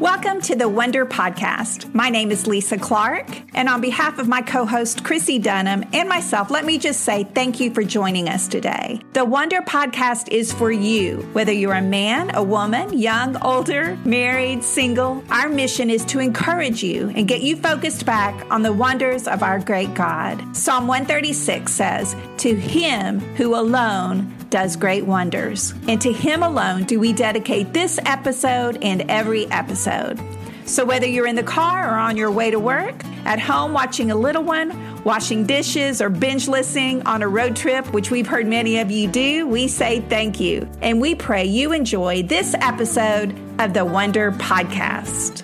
Welcome 0.00 0.40
to 0.42 0.56
the 0.56 0.68
Wonder 0.68 1.06
Podcast. 1.06 1.94
My 1.94 2.08
name 2.08 2.32
is 2.32 2.48
Lisa 2.48 2.76
Clark, 2.76 3.28
and 3.54 3.68
on 3.68 3.80
behalf 3.80 4.18
of 4.18 4.26
my 4.26 4.42
co 4.42 4.66
host 4.66 5.04
Chrissie 5.04 5.38
Dunham 5.38 5.84
and 5.92 6.08
myself, 6.08 6.50
let 6.50 6.64
me 6.64 6.78
just 6.78 7.02
say 7.02 7.22
thank 7.22 7.60
you 7.60 7.72
for 7.72 7.84
joining 7.84 8.28
us 8.28 8.48
today. 8.48 9.00
The 9.12 9.24
Wonder 9.24 9.60
Podcast 9.60 10.30
is 10.30 10.52
for 10.52 10.72
you, 10.72 11.18
whether 11.32 11.52
you're 11.52 11.74
a 11.74 11.80
man, 11.80 12.34
a 12.34 12.42
woman, 12.42 12.98
young, 12.98 13.36
older, 13.44 13.96
married, 14.04 14.64
single. 14.64 15.22
Our 15.30 15.48
mission 15.48 15.90
is 15.90 16.04
to 16.06 16.18
encourage 16.18 16.82
you 16.82 17.10
and 17.14 17.28
get 17.28 17.42
you 17.42 17.54
focused 17.54 18.04
back 18.04 18.50
on 18.50 18.62
the 18.62 18.72
wonders 18.72 19.28
of 19.28 19.44
our 19.44 19.60
great 19.60 19.94
God. 19.94 20.56
Psalm 20.56 20.88
136 20.88 21.72
says, 21.72 22.16
To 22.38 22.52
him 22.56 23.20
who 23.36 23.54
alone 23.54 24.33
does 24.54 24.76
great 24.76 25.04
wonders. 25.04 25.74
And 25.88 26.00
to 26.02 26.12
Him 26.12 26.44
alone 26.44 26.84
do 26.84 27.00
we 27.00 27.12
dedicate 27.12 27.72
this 27.72 27.98
episode 28.06 28.78
and 28.82 29.02
every 29.10 29.50
episode. 29.50 30.20
So, 30.64 30.84
whether 30.84 31.08
you're 31.08 31.26
in 31.26 31.34
the 31.34 31.42
car 31.42 31.92
or 31.92 31.98
on 31.98 32.16
your 32.16 32.30
way 32.30 32.52
to 32.52 32.60
work, 32.60 33.04
at 33.24 33.40
home 33.40 33.72
watching 33.72 34.12
a 34.12 34.14
little 34.14 34.44
one, 34.44 35.02
washing 35.02 35.44
dishes, 35.44 36.00
or 36.00 36.08
binge 36.08 36.46
listening 36.46 37.02
on 37.02 37.22
a 37.22 37.26
road 37.26 37.56
trip, 37.56 37.92
which 37.92 38.12
we've 38.12 38.28
heard 38.28 38.46
many 38.46 38.78
of 38.78 38.92
you 38.92 39.08
do, 39.08 39.48
we 39.48 39.66
say 39.66 40.02
thank 40.02 40.38
you. 40.38 40.70
And 40.80 41.00
we 41.00 41.16
pray 41.16 41.44
you 41.44 41.72
enjoy 41.72 42.22
this 42.22 42.54
episode 42.60 43.36
of 43.58 43.74
the 43.74 43.84
Wonder 43.84 44.30
Podcast. 44.30 45.42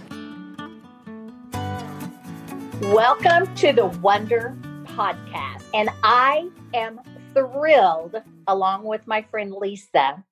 Welcome 2.80 3.52
to 3.56 3.73
the 3.73 3.87
Wonder 3.87 4.56
Podcast. 4.84 5.65
And 5.74 5.90
I 6.04 6.48
am 6.74 7.01
thrilled, 7.34 8.23
along 8.46 8.84
with 8.84 9.06
my 9.06 9.22
friend 9.22 9.52
Lisa, 9.52 10.24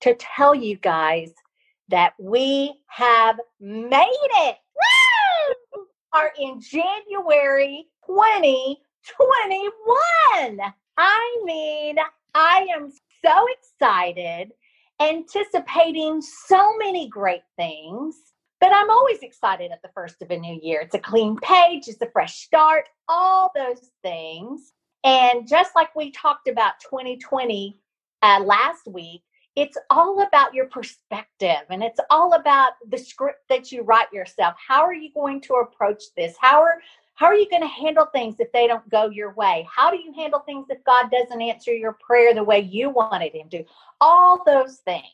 to 0.00 0.14
tell 0.14 0.54
you 0.54 0.76
guys 0.76 1.32
that 1.88 2.14
we 2.18 2.74
have 2.86 3.38
made 3.60 4.06
it. 4.12 4.56
Are 6.12 6.32
in 6.40 6.60
January 6.60 7.86
2021. 8.04 10.60
I 10.96 11.40
mean, 11.44 11.96
I 12.34 12.66
am 12.76 12.90
so 13.24 13.46
excited, 13.58 14.50
anticipating 15.00 16.20
so 16.20 16.76
many 16.78 17.08
great 17.08 17.42
things. 17.56 18.16
But 18.60 18.72
I'm 18.74 18.90
always 18.90 19.20
excited 19.20 19.70
at 19.70 19.82
the 19.82 19.90
first 19.94 20.20
of 20.20 20.30
a 20.30 20.36
new 20.36 20.58
year. 20.60 20.80
It's 20.80 20.94
a 20.94 20.98
clean 20.98 21.36
page, 21.36 21.86
it's 21.86 22.02
a 22.02 22.10
fresh 22.10 22.40
start, 22.40 22.86
all 23.08 23.52
those 23.54 23.90
things. 24.02 24.72
And 25.04 25.48
just 25.48 25.74
like 25.74 25.94
we 25.96 26.10
talked 26.10 26.48
about 26.48 26.74
2020 26.80 27.78
uh, 28.22 28.40
last 28.44 28.86
week, 28.86 29.22
it's 29.56 29.76
all 29.88 30.22
about 30.22 30.54
your 30.54 30.66
perspective 30.66 31.64
and 31.70 31.82
it's 31.82 32.00
all 32.10 32.34
about 32.34 32.72
the 32.88 32.98
script 32.98 33.40
that 33.48 33.72
you 33.72 33.82
write 33.82 34.12
yourself. 34.12 34.54
How 34.66 34.82
are 34.82 34.94
you 34.94 35.10
going 35.12 35.40
to 35.42 35.54
approach 35.54 36.02
this? 36.16 36.36
How 36.40 36.60
are 36.62 36.80
how 37.14 37.26
are 37.26 37.34
you 37.34 37.50
going 37.50 37.60
to 37.60 37.68
handle 37.68 38.06
things 38.06 38.36
if 38.38 38.50
they 38.52 38.66
don't 38.66 38.88
go 38.88 39.10
your 39.10 39.34
way? 39.34 39.68
How 39.70 39.90
do 39.90 39.98
you 39.98 40.10
handle 40.14 40.40
things 40.40 40.68
if 40.70 40.82
God 40.84 41.10
doesn't 41.10 41.42
answer 41.42 41.74
your 41.74 41.98
prayer 42.00 42.32
the 42.32 42.42
way 42.42 42.60
you 42.60 42.88
wanted 42.88 43.34
him 43.34 43.50
to? 43.50 43.64
All 44.00 44.42
those 44.46 44.78
things. 44.86 45.04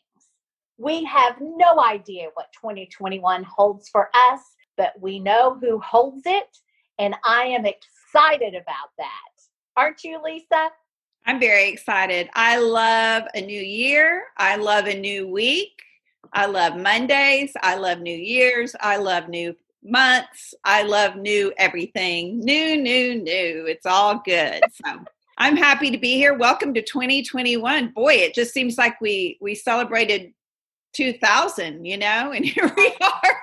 We 0.77 1.03
have 1.03 1.35
no 1.41 1.81
idea 1.81 2.27
what 2.35 2.53
2021 2.53 3.43
holds 3.43 3.89
for 3.89 4.09
us, 4.13 4.39
but 4.77 4.93
we 5.01 5.19
know 5.19 5.57
who 5.59 5.79
holds 5.79 6.21
it 6.25 6.57
and 6.99 7.15
I 7.25 7.43
am 7.43 7.65
excited 7.65 8.55
about 8.55 8.91
that. 8.97 9.36
Aren't 9.77 10.03
you, 10.03 10.19
Lisa? 10.23 10.71
I'm 11.27 11.39
very 11.39 11.69
excited. 11.69 12.31
I 12.33 12.57
love 12.57 13.25
a 13.35 13.41
new 13.41 13.61
year. 13.61 14.23
I 14.35 14.55
love 14.55 14.87
a 14.87 14.99
new 14.99 15.27
week. 15.27 15.83
I 16.33 16.47
love 16.47 16.75
Mondays. 16.75 17.51
I 17.61 17.75
love 17.75 17.99
New 17.99 18.17
Year's. 18.17 18.75
I 18.81 18.97
love 18.97 19.29
new 19.29 19.55
months. 19.83 20.55
I 20.63 20.81
love 20.81 21.15
new 21.15 21.53
everything. 21.59 22.39
New, 22.39 22.75
new, 22.75 23.21
new. 23.21 23.67
It's 23.67 23.85
all 23.85 24.19
good. 24.25 24.63
So 24.83 24.99
I'm 25.37 25.55
happy 25.55 25.91
to 25.91 25.99
be 25.99 26.15
here. 26.15 26.33
Welcome 26.33 26.73
to 26.73 26.81
2021. 26.81 27.89
Boy, 27.89 28.13
it 28.13 28.33
just 28.33 28.55
seems 28.55 28.79
like 28.79 28.99
we 28.99 29.37
we 29.39 29.53
celebrated 29.53 30.33
2000, 30.93 31.85
you 31.85 31.97
know, 31.97 32.31
and 32.31 32.45
here 32.45 32.71
we 32.75 32.95
are 33.01 33.37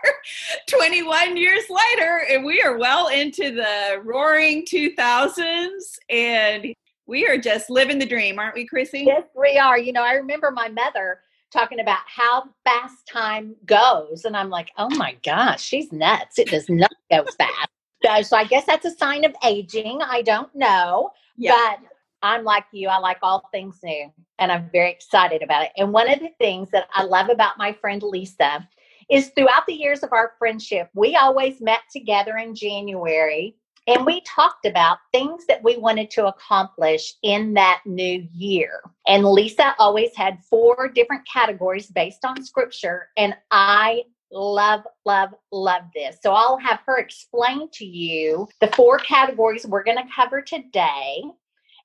21 0.69 1.37
years 1.37 1.65
later, 1.71 2.25
and 2.31 2.45
we 2.45 2.61
are 2.63 2.79
well 2.79 3.09
into 3.09 3.55
the 3.55 4.01
roaring 4.03 4.65
2000s, 4.65 5.99
and 6.11 6.75
we 7.07 7.27
are 7.27 7.39
just 7.39 7.71
living 7.71 7.99
the 7.99 8.07
dream, 8.07 8.39
aren't 8.39 8.55
we, 8.55 8.67
Chrissie? 8.67 9.05
Yes, 9.07 9.25
we 9.37 9.59
are. 9.59 9.79
You 9.79 9.93
know, 9.93 10.03
I 10.03 10.15
remember 10.15 10.51
my 10.51 10.69
mother 10.69 11.21
talking 11.53 11.81
about 11.81 12.01
how 12.07 12.45
fast 12.65 13.07
time 13.11 13.55
goes, 13.67 14.25
and 14.25 14.37
I'm 14.37 14.51
like, 14.51 14.71
oh 14.79 14.91
my 14.97 15.17
gosh, 15.23 15.63
she's 15.63 15.93
nuts. 15.93 16.39
It 16.39 16.49
does 16.49 16.69
not 16.69 16.93
go 17.11 17.25
fast. 17.39 18.29
So 18.29 18.37
I 18.37 18.45
guess 18.45 18.67
that's 18.67 18.85
a 18.85 18.91
sign 18.91 19.25
of 19.25 19.35
aging. 19.45 20.01
I 20.03 20.21
don't 20.21 20.55
know. 20.55 21.11
Yeah. 21.37 21.53
But 21.55 21.94
I'm 22.25 22.43
like 22.43 22.65
you, 22.73 22.89
I 22.89 22.99
like 22.99 23.19
all 23.23 23.49
things 23.53 23.79
new, 23.85 24.11
and 24.39 24.51
I'm 24.51 24.71
very 24.73 24.91
excited 24.91 25.43
about 25.43 25.65
it. 25.65 25.73
And 25.77 25.93
one 25.93 26.11
of 26.11 26.21
the 26.21 26.31
things 26.39 26.71
that 26.71 26.89
I 26.95 27.05
love 27.05 27.29
about 27.29 27.59
my 27.59 27.75
friend 27.75 28.03
Lisa 28.03 28.67
is 29.11 29.29
throughout 29.37 29.67
the 29.67 29.75
years 29.75 30.03
of 30.03 30.13
our 30.13 30.33
friendship, 30.39 30.89
we 30.95 31.17
always 31.17 31.61
met 31.61 31.81
together 31.93 32.39
in 32.39 32.55
January 32.55 33.57
and 33.87 34.07
we 34.07 34.23
talked 34.23 34.65
about 34.65 34.97
things 35.13 35.45
that 35.47 35.63
we 35.63 35.77
wanted 35.77 36.11
to 36.13 36.27
accomplish 36.27 37.15
in 37.23 37.53
that 37.53 37.83
new 37.85 38.27
year. 38.33 38.81
And 39.07 39.27
Lisa 39.27 39.75
always 39.79 40.17
had 40.17 40.43
four 40.49 40.89
different 40.89 41.29
categories 41.31 41.89
based 41.89 42.25
on 42.25 42.43
scripture. 42.43 43.09
And 43.19 43.35
I 43.51 44.05
love, 44.33 44.81
love, 45.05 45.35
love 45.53 45.83
this. 45.95 46.17
So 46.23 46.33
I'll 46.33 46.57
have 46.57 46.81
her 46.87 46.97
explain 46.97 47.69
to 47.75 47.85
you 47.85 48.49
the 48.61 48.69
four 48.69 48.97
categories 48.99 49.67
we're 49.67 49.85
going 49.85 49.99
to 49.99 50.15
cover 50.15 50.41
today 50.41 51.23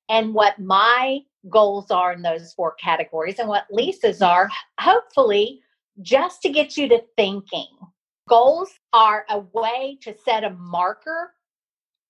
and 0.09 0.33
what 0.33 0.59
my 0.59 1.19
goals 1.49 1.91
are 1.91 2.11
in 2.13 2.21
those 2.21 2.53
four 2.53 2.73
categories 2.75 3.39
and 3.39 3.47
what 3.47 3.67
Lisa's 3.71 4.21
are, 4.21 4.49
hopefully, 4.79 5.61
just 6.01 6.41
to 6.41 6.49
get 6.49 6.75
you 6.75 6.89
to 6.89 7.01
thinking. 7.15 7.67
Goals 8.27 8.71
are 8.91 9.25
a 9.29 9.39
way 9.53 9.97
to 10.01 10.15
set 10.25 10.43
a 10.43 10.49
marker 10.51 11.33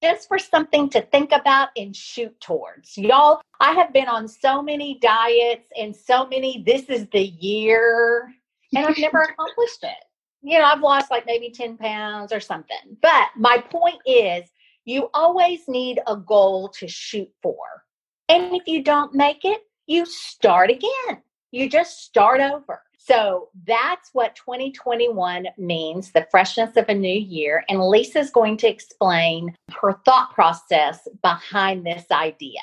just 0.01 0.27
for 0.27 0.39
something 0.39 0.89
to 0.89 1.01
think 1.01 1.31
about 1.31 1.69
and 1.75 1.95
shoot 1.95 2.39
towards. 2.39 2.97
Y'all, 2.97 3.41
I 3.59 3.73
have 3.73 3.91
been 3.91 4.07
on 4.07 4.27
so 4.27 4.61
many 4.61 4.97
diets 4.99 5.67
and 5.77 5.93
so 5.93 6.25
many, 6.27 6.63
this 6.65 6.83
is 6.83 7.07
the 7.11 7.27
year, 7.39 8.33
and 8.73 8.85
I've 8.85 8.97
never 8.97 9.21
accomplished 9.29 9.83
it. 9.83 10.05
You 10.41 10.59
know, 10.59 10.65
I've 10.65 10.79
lost 10.79 11.11
like 11.11 11.25
maybe 11.25 11.49
10 11.49 11.77
pounds 11.77 12.31
or 12.31 12.39
something. 12.39 12.97
But 13.01 13.27
my 13.35 13.57
point 13.57 13.99
is, 14.05 14.49
you 14.85 15.09
always 15.13 15.67
need 15.67 15.99
a 16.07 16.15
goal 16.15 16.69
to 16.79 16.87
shoot 16.87 17.29
for. 17.43 17.57
And 18.29 18.55
if 18.55 18.67
you 18.67 18.83
don't 18.83 19.13
make 19.13 19.43
it, 19.43 19.61
you 19.87 20.05
start 20.05 20.69
again. 20.69 21.23
You 21.51 21.67
just 21.67 22.03
start 22.03 22.39
over. 22.39 22.81
So 22.97 23.49
that's 23.65 24.11
what 24.13 24.35
2021 24.35 25.47
means 25.57 26.11
the 26.11 26.27
freshness 26.29 26.77
of 26.77 26.87
a 26.89 26.93
new 26.93 27.19
year. 27.19 27.63
And 27.67 27.81
Lisa's 27.81 28.29
going 28.29 28.57
to 28.57 28.67
explain 28.67 29.55
her 29.81 29.99
thought 30.05 30.31
process 30.35 31.07
behind 31.23 31.85
this 31.85 32.05
idea. 32.11 32.59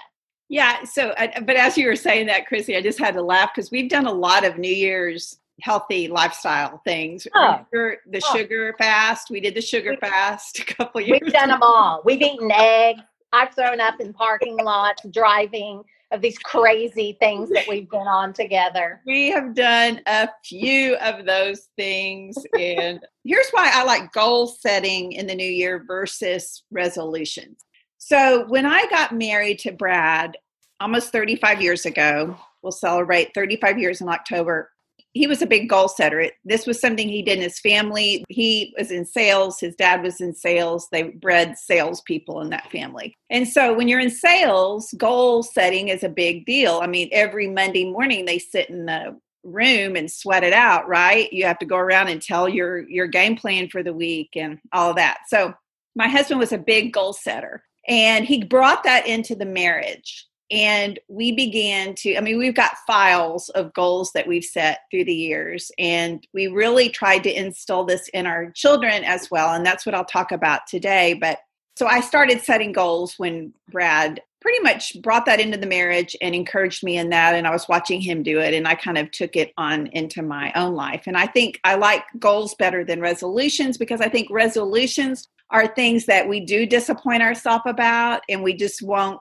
Yeah. 0.49 0.85
So, 0.85 1.09
uh, 1.11 1.41
but 1.41 1.57
as 1.57 1.77
you 1.77 1.89
were 1.89 1.97
saying 1.97 2.29
that, 2.29 2.47
Chrissie, 2.47 2.77
I 2.77 2.81
just 2.81 3.01
had 3.01 3.15
to 3.15 3.23
laugh 3.23 3.51
because 3.53 3.73
we've 3.73 3.91
done 3.91 4.07
a 4.07 4.13
lot 4.13 4.45
of 4.45 4.57
New 4.57 4.73
Year's 4.73 5.39
healthy 5.63 6.07
lifestyle 6.07 6.81
things. 6.85 7.27
Oh. 7.35 7.67
the 7.73 7.99
oh. 8.23 8.37
sugar 8.37 8.75
fast. 8.79 9.31
We 9.31 9.41
did 9.41 9.57
the 9.57 9.63
sugar 9.63 9.91
we, 9.91 9.97
fast 10.09 10.61
a 10.61 10.65
couple 10.65 11.01
years. 11.01 11.19
We've 11.23 11.33
done 11.33 11.49
them 11.49 11.63
all. 11.63 12.03
We've 12.05 12.23
eaten 12.23 12.53
eggs. 12.53 13.01
I've 13.37 13.55
thrown 13.55 13.81
up 13.81 14.01
in 14.01 14.15
parking 14.15 14.57
lots 14.57 15.03
driving 15.11 15.85
of 16.11 16.23
these 16.23 16.39
crazy 16.39 17.19
things 17.21 17.51
that 17.51 17.67
we've 17.69 17.91
been 17.91 18.07
on 18.07 18.33
together. 18.33 19.03
We 19.07 19.29
have 19.29 19.55
done 19.55 20.01
a 20.07 20.29
few 20.45 20.97
of 20.97 21.27
those 21.27 21.69
things. 21.77 22.37
And 22.59 23.01
here's 23.25 23.51
why 23.51 23.71
I 23.75 23.85
like 23.85 24.13
goal 24.13 24.47
setting 24.47 25.13
in 25.13 25.27
the 25.27 25.35
new 25.35 25.45
year 25.45 25.85
versus 25.87 26.65
resolutions. 26.71 27.59
So, 27.99 28.47
when 28.49 28.65
I 28.65 28.87
got 28.87 29.13
married 29.13 29.59
to 29.61 29.73
Brad 29.73 30.37
almost 30.81 31.13
35 31.13 31.61
years 31.61 31.87
ago, 31.87 32.37
we'll 32.63 32.73
celebrate 32.73 33.35
35 33.35 33.79
years 33.79 34.01
in 34.01 34.09
October 34.09 34.71
he 35.17 35.27
was 35.27 35.43
a 35.43 35.47
big 35.47 35.69
goal 35.69 35.89
setter. 35.89 36.31
This 36.45 36.67
was 36.67 36.81
something 36.81 37.09
he 37.09 37.23
did 37.23 37.39
in 37.39 37.43
his 37.43 37.59
family. 37.59 38.25
He 38.29 38.75
was 38.79 38.91
in 38.91 39.05
sales. 39.05 39.59
His 39.59 39.75
dad 39.75 40.03
was 40.03 40.21
in 40.21 40.35
sales. 40.35 40.89
They 40.93 41.05
bred 41.05 41.57
salespeople 41.59 42.41
in 42.41 42.51
that 42.51 42.71
family. 42.71 43.15
And 43.31 43.49
so 43.49 43.75
when 43.75 43.89
you're 43.89 44.01
in 44.01 44.11
sales, 44.11 44.93
goal 44.97 45.43
setting 45.43 45.89
is 45.89 46.05
a 46.05 46.09
big 46.09 46.47
deal. 46.47 46.81
I 46.83 46.87
mean, 46.87 47.09
every 47.13 47.49
Monday 47.49 47.91
morning 47.91 48.25
they 48.25 48.39
sit 48.39 48.69
in 48.69 48.87
the 48.87 49.19
room 49.43 49.97
and 49.97 50.11
sweat 50.11 50.45
it 50.45 50.53
out, 50.53 50.89
right? 50.89 51.33
You 51.33 51.47
have 51.47 51.59
to 51.61 51.67
go 51.67 51.77
around 51.77 52.09
and 52.09 52.21
tell 52.21 52.49
your 52.49 52.89
your 52.89 53.07
game 53.07 53.37
plan 53.37 53.69
for 53.69 53.83
the 53.83 53.93
week 53.93 54.31
and 54.35 54.59
all 54.73 54.93
that. 54.95 55.19
So 55.29 55.55
my 55.95 56.09
husband 56.09 56.41
was 56.41 56.53
a 56.53 56.59
big 56.59 56.93
goal 56.93 57.13
setter 57.13 57.63
and 57.89 58.25
he 58.25 58.45
brought 58.45 58.85
that 58.85 59.07
into 59.07 59.35
the 59.35 59.47
marriage. 59.47 60.27
And 60.51 60.99
we 61.09 61.33
began 61.33 61.95
to 61.95 62.17
i 62.17 62.21
mean 62.21 62.39
we've 62.39 62.55
got 62.55 62.79
files 62.87 63.49
of 63.51 63.73
goals 63.73 64.13
that 64.13 64.27
we've 64.27 64.45
set 64.45 64.81
through 64.91 65.05
the 65.05 65.15
years 65.15 65.73
and 65.79 66.27
we 66.33 66.47
really 66.47 66.89
tried 66.89 67.23
to 67.23 67.33
instill 67.33 67.85
this 67.85 68.09
in 68.09 68.27
our 68.27 68.51
children 68.53 69.03
as 69.05 69.31
well 69.31 69.55
and 69.55 69.67
that's 69.67 69.85
what 69.85 69.95
i'll 69.95 70.05
talk 70.05 70.31
about 70.33 70.67
today 70.67 71.15
but 71.15 71.39
so 71.77 71.87
i 71.87 72.01
started 72.01 72.41
setting 72.41 72.73
goals 72.73 73.15
when 73.19 73.53
brad 73.71 74.21
pretty 74.41 74.63
much 74.63 74.97
brought 75.03 75.27
that 75.27 75.41
into 75.41 75.59
the 75.59 75.67
marriage 75.67 76.15
and 76.21 76.33
encouraged 76.33 76.85
me 76.85 76.97
in 76.97 77.11
that 77.11 77.35
and 77.35 77.49
i 77.49 77.51
was 77.51 77.67
watching 77.69 78.01
him 78.01 78.23
do 78.23 78.39
it 78.39 78.55
and 78.55 78.69
i 78.69 78.75
kind 78.75 78.99
of 78.99 79.11
took 79.11 79.35
it 79.35 79.53
on 79.59 79.89
into 79.89 80.23
my 80.23 80.53
own 80.55 80.75
life. 80.75 81.05
And 81.07 81.17
i 81.17 81.27
think 81.27 81.59
i 81.65 81.75
like 81.75 82.05
goals 82.21 82.55
better 82.55 82.85
than 82.85 83.01
resolutions 83.01 83.77
because 83.77 84.01
i 84.01 84.09
think 84.09 84.29
resolutions 84.31 85.27
are 85.51 85.67
things 85.67 86.07
that 86.07 86.29
we 86.29 86.41
do 86.41 86.67
disappoint 86.67 87.23
ourselves 87.23 87.65
about 87.67 88.23
and 88.29 88.43
we 88.43 88.55
just 88.55 88.83
won't 88.83 89.21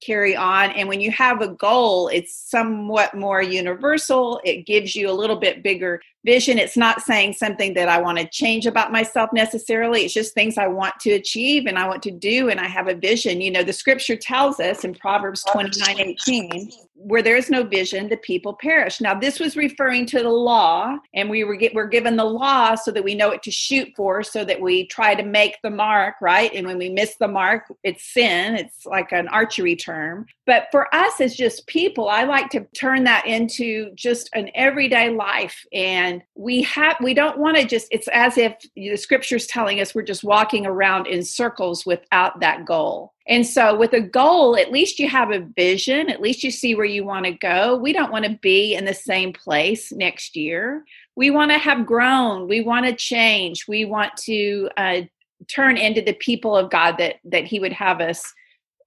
carry 0.00 0.36
on. 0.36 0.70
And 0.70 0.88
when 0.88 1.00
you 1.00 1.10
have 1.12 1.40
a 1.40 1.48
goal, 1.48 2.08
it's 2.08 2.34
somewhat 2.34 3.14
more 3.14 3.42
universal. 3.42 4.40
It 4.44 4.66
gives 4.66 4.94
you 4.94 5.10
a 5.10 5.12
little 5.12 5.36
bit 5.36 5.62
bigger 5.62 6.00
vision. 6.26 6.58
It's 6.58 6.76
not 6.76 7.00
saying 7.00 7.34
something 7.34 7.72
that 7.74 7.88
I 7.88 8.00
want 8.00 8.18
to 8.18 8.28
change 8.28 8.66
about 8.66 8.92
myself 8.92 9.30
necessarily. 9.32 10.02
It's 10.02 10.12
just 10.12 10.34
things 10.34 10.58
I 10.58 10.66
want 10.66 10.98
to 11.00 11.12
achieve 11.12 11.66
and 11.66 11.78
I 11.78 11.86
want 11.86 12.02
to 12.02 12.10
do. 12.10 12.50
And 12.50 12.60
I 12.60 12.66
have 12.66 12.88
a 12.88 12.94
vision. 12.94 13.40
You 13.40 13.52
know, 13.52 13.62
the 13.62 13.72
scripture 13.72 14.16
tells 14.16 14.58
us 14.58 14.84
in 14.84 14.94
Proverbs 14.94 15.44
29 15.44 16.00
18, 16.00 16.72
where 16.94 17.22
there 17.22 17.36
is 17.36 17.48
no 17.48 17.62
vision, 17.62 18.08
the 18.08 18.16
people 18.16 18.54
perish. 18.54 19.00
Now, 19.00 19.14
this 19.14 19.38
was 19.38 19.56
referring 19.56 20.06
to 20.06 20.22
the 20.22 20.28
law, 20.28 20.96
and 21.14 21.30
we 21.30 21.44
were, 21.44 21.54
get, 21.54 21.74
we're 21.74 21.86
given 21.86 22.16
the 22.16 22.24
law 22.24 22.74
so 22.74 22.90
that 22.90 23.04
we 23.04 23.14
know 23.14 23.28
what 23.28 23.42
to 23.44 23.50
shoot 23.50 23.88
for, 23.94 24.22
so 24.22 24.44
that 24.44 24.60
we 24.60 24.86
try 24.86 25.14
to 25.14 25.22
make 25.22 25.58
the 25.62 25.70
mark, 25.70 26.16
right? 26.20 26.52
And 26.52 26.66
when 26.66 26.78
we 26.78 26.88
miss 26.88 27.16
the 27.16 27.28
mark, 27.28 27.72
it's 27.84 28.12
sin. 28.12 28.56
It's 28.56 28.84
like 28.84 29.12
an 29.12 29.28
archery 29.28 29.76
term. 29.76 30.26
But 30.46 30.68
for 30.70 30.92
us 30.94 31.20
as 31.20 31.34
just 31.34 31.66
people, 31.66 32.08
I 32.08 32.22
like 32.22 32.50
to 32.50 32.64
turn 32.78 33.02
that 33.04 33.26
into 33.26 33.90
just 33.96 34.30
an 34.32 34.48
everyday 34.54 35.10
life. 35.10 35.66
And 35.72 36.22
we 36.36 36.62
have, 36.62 36.96
we 37.02 37.14
don't 37.14 37.38
want 37.38 37.56
to 37.56 37.66
just, 37.66 37.88
it's 37.90 38.08
as 38.08 38.38
if 38.38 38.54
the 38.76 38.96
scripture's 38.96 39.48
telling 39.48 39.80
us 39.80 39.94
we're 39.94 40.02
just 40.02 40.22
walking 40.22 40.64
around 40.64 41.08
in 41.08 41.24
circles 41.24 41.84
without 41.84 42.38
that 42.40 42.64
goal. 42.64 43.12
And 43.28 43.44
so, 43.44 43.76
with 43.76 43.92
a 43.92 44.00
goal, 44.00 44.56
at 44.56 44.70
least 44.70 45.00
you 45.00 45.08
have 45.08 45.32
a 45.32 45.40
vision, 45.56 46.08
at 46.08 46.20
least 46.20 46.44
you 46.44 46.52
see 46.52 46.76
where 46.76 46.84
you 46.84 47.04
want 47.04 47.24
to 47.24 47.32
go. 47.32 47.76
We 47.76 47.92
don't 47.92 48.12
want 48.12 48.24
to 48.24 48.38
be 48.40 48.74
in 48.74 48.84
the 48.84 48.94
same 48.94 49.32
place 49.32 49.90
next 49.90 50.36
year. 50.36 50.84
We 51.16 51.30
want 51.30 51.50
to 51.50 51.58
have 51.58 51.86
grown, 51.86 52.46
we 52.46 52.60
want 52.60 52.86
to 52.86 52.94
change, 52.94 53.66
we 53.66 53.84
want 53.84 54.16
to 54.18 54.70
uh, 54.76 55.00
turn 55.48 55.76
into 55.76 56.02
the 56.02 56.12
people 56.12 56.56
of 56.56 56.70
God 56.70 56.98
that, 56.98 57.16
that 57.24 57.46
He 57.46 57.58
would 57.58 57.72
have 57.72 58.00
us 58.00 58.32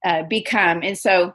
uh, 0.06 0.22
become. 0.22 0.82
And 0.82 0.96
so, 0.96 1.34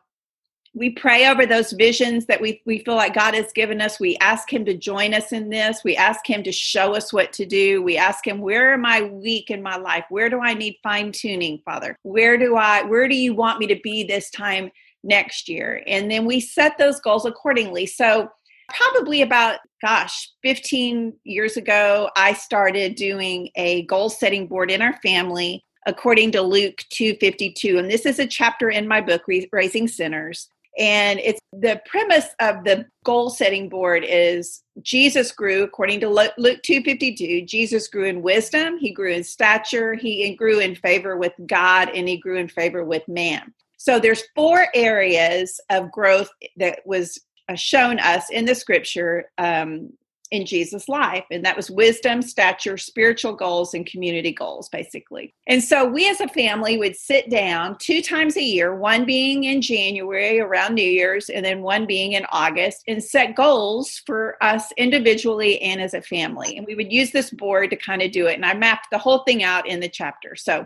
we 0.75 0.89
pray 0.89 1.27
over 1.27 1.45
those 1.45 1.71
visions 1.71 2.25
that 2.25 2.41
we, 2.41 2.61
we 2.65 2.79
feel 2.79 2.95
like 2.95 3.15
God 3.15 3.33
has 3.33 3.51
given 3.53 3.79
us. 3.79 3.97
We 3.97 4.17
ask 4.17 4.51
Him 4.51 4.65
to 4.65 4.77
join 4.77 5.13
us 5.13 5.31
in 5.31 5.49
this. 5.49 5.85
We 5.85 5.95
ask 5.95 6.29
Him 6.29 6.43
to 6.43 6.51
show 6.51 6.93
us 6.93 7.13
what 7.13 7.31
to 7.33 7.45
do. 7.45 7.81
We 7.81 7.95
ask 7.95 8.27
Him, 8.27 8.41
where 8.41 8.73
am 8.73 8.85
I 8.85 9.03
weak 9.03 9.49
in 9.49 9.63
my 9.63 9.77
life? 9.77 10.03
Where 10.09 10.29
do 10.29 10.41
I 10.41 10.53
need 10.53 10.75
fine 10.83 11.13
tuning, 11.13 11.61
Father? 11.63 11.97
Where 12.03 12.37
do 12.37 12.57
I, 12.57 12.83
where 12.83 13.07
do 13.07 13.15
you 13.15 13.33
want 13.33 13.59
me 13.59 13.67
to 13.67 13.79
be 13.81 14.03
this 14.03 14.29
time 14.29 14.69
next 15.01 15.47
year? 15.47 15.81
And 15.87 16.11
then 16.11 16.25
we 16.25 16.41
set 16.41 16.77
those 16.77 16.99
goals 16.99 17.25
accordingly. 17.25 17.85
So, 17.85 18.29
probably 18.67 19.21
about, 19.21 19.59
gosh, 19.81 20.29
15 20.43 21.13
years 21.23 21.55
ago, 21.55 22.09
I 22.17 22.33
started 22.33 22.95
doing 22.95 23.49
a 23.55 23.83
goal 23.83 24.09
setting 24.09 24.47
board 24.47 24.71
in 24.71 24.81
our 24.81 24.97
family 24.97 25.63
according 25.87 26.31
to 26.31 26.41
Luke 26.41 26.83
252 26.89 27.77
and 27.77 27.91
this 27.91 28.07
is 28.07 28.17
a 28.17 28.25
chapter 28.25 28.71
in 28.71 28.87
my 28.87 29.01
book 29.01 29.21
Raising 29.51 29.87
Sinners 29.87 30.49
and 30.77 31.19
it's 31.19 31.39
the 31.53 31.81
premise 31.85 32.27
of 32.39 32.63
the 32.63 32.85
goal 33.03 33.29
setting 33.29 33.69
board 33.69 34.03
is 34.05 34.63
Jesus 34.81 35.31
grew 35.31 35.63
according 35.63 36.01
to 36.01 36.09
Luke 36.09 36.61
252. 36.63 37.45
Jesus 37.45 37.87
grew 37.87 38.05
in 38.05 38.21
wisdom, 38.21 38.77
he 38.77 38.91
grew 38.91 39.11
in 39.11 39.23
stature, 39.23 39.93
he 39.93 40.35
grew 40.35 40.59
in 40.59 40.75
favor 40.75 41.15
with 41.15 41.33
God, 41.45 41.89
and 41.93 42.09
he 42.09 42.17
grew 42.17 42.37
in 42.37 42.49
favor 42.49 42.83
with 42.83 43.07
man. 43.07 43.53
So 43.77 43.99
there's 43.99 44.23
four 44.35 44.67
areas 44.73 45.59
of 45.69 45.91
growth 45.91 46.29
that 46.57 46.79
was 46.85 47.19
uh, 47.47 47.55
shown 47.55 47.99
us 47.99 48.29
in 48.29 48.45
the 48.45 48.55
scripture 48.55 49.29
um, 49.37 49.93
in 50.31 50.45
Jesus' 50.45 50.89
life. 50.89 51.25
And 51.31 51.45
that 51.45 51.55
was 51.55 51.69
wisdom, 51.69 52.21
stature, 52.21 52.77
spiritual 52.77 53.33
goals, 53.33 53.73
and 53.73 53.85
community 53.85 54.31
goals, 54.31 54.69
basically. 54.69 55.33
And 55.47 55.63
so 55.63 55.87
we 55.87 56.09
as 56.09 56.21
a 56.21 56.27
family 56.27 56.77
would 56.77 56.95
sit 56.95 57.29
down 57.29 57.77
two 57.79 58.01
times 58.01 58.37
a 58.37 58.43
year, 58.43 58.75
one 58.75 59.05
being 59.05 59.43
in 59.45 59.61
January 59.61 60.39
around 60.39 60.75
New 60.75 60.81
Year's, 60.81 61.29
and 61.29 61.45
then 61.45 61.61
one 61.61 61.85
being 61.85 62.13
in 62.13 62.25
August, 62.31 62.83
and 62.87 63.03
set 63.03 63.35
goals 63.35 64.01
for 64.05 64.41
us 64.43 64.71
individually 64.77 65.61
and 65.61 65.81
as 65.81 65.93
a 65.93 66.01
family. 66.01 66.57
And 66.57 66.65
we 66.65 66.75
would 66.75 66.91
use 66.91 67.11
this 67.11 67.29
board 67.31 67.69
to 67.69 67.75
kind 67.75 68.01
of 68.01 68.11
do 68.11 68.27
it. 68.27 68.35
And 68.35 68.45
I 68.45 68.53
mapped 68.53 68.87
the 68.91 68.97
whole 68.97 69.19
thing 69.19 69.43
out 69.43 69.67
in 69.67 69.79
the 69.79 69.89
chapter. 69.89 70.35
So 70.35 70.65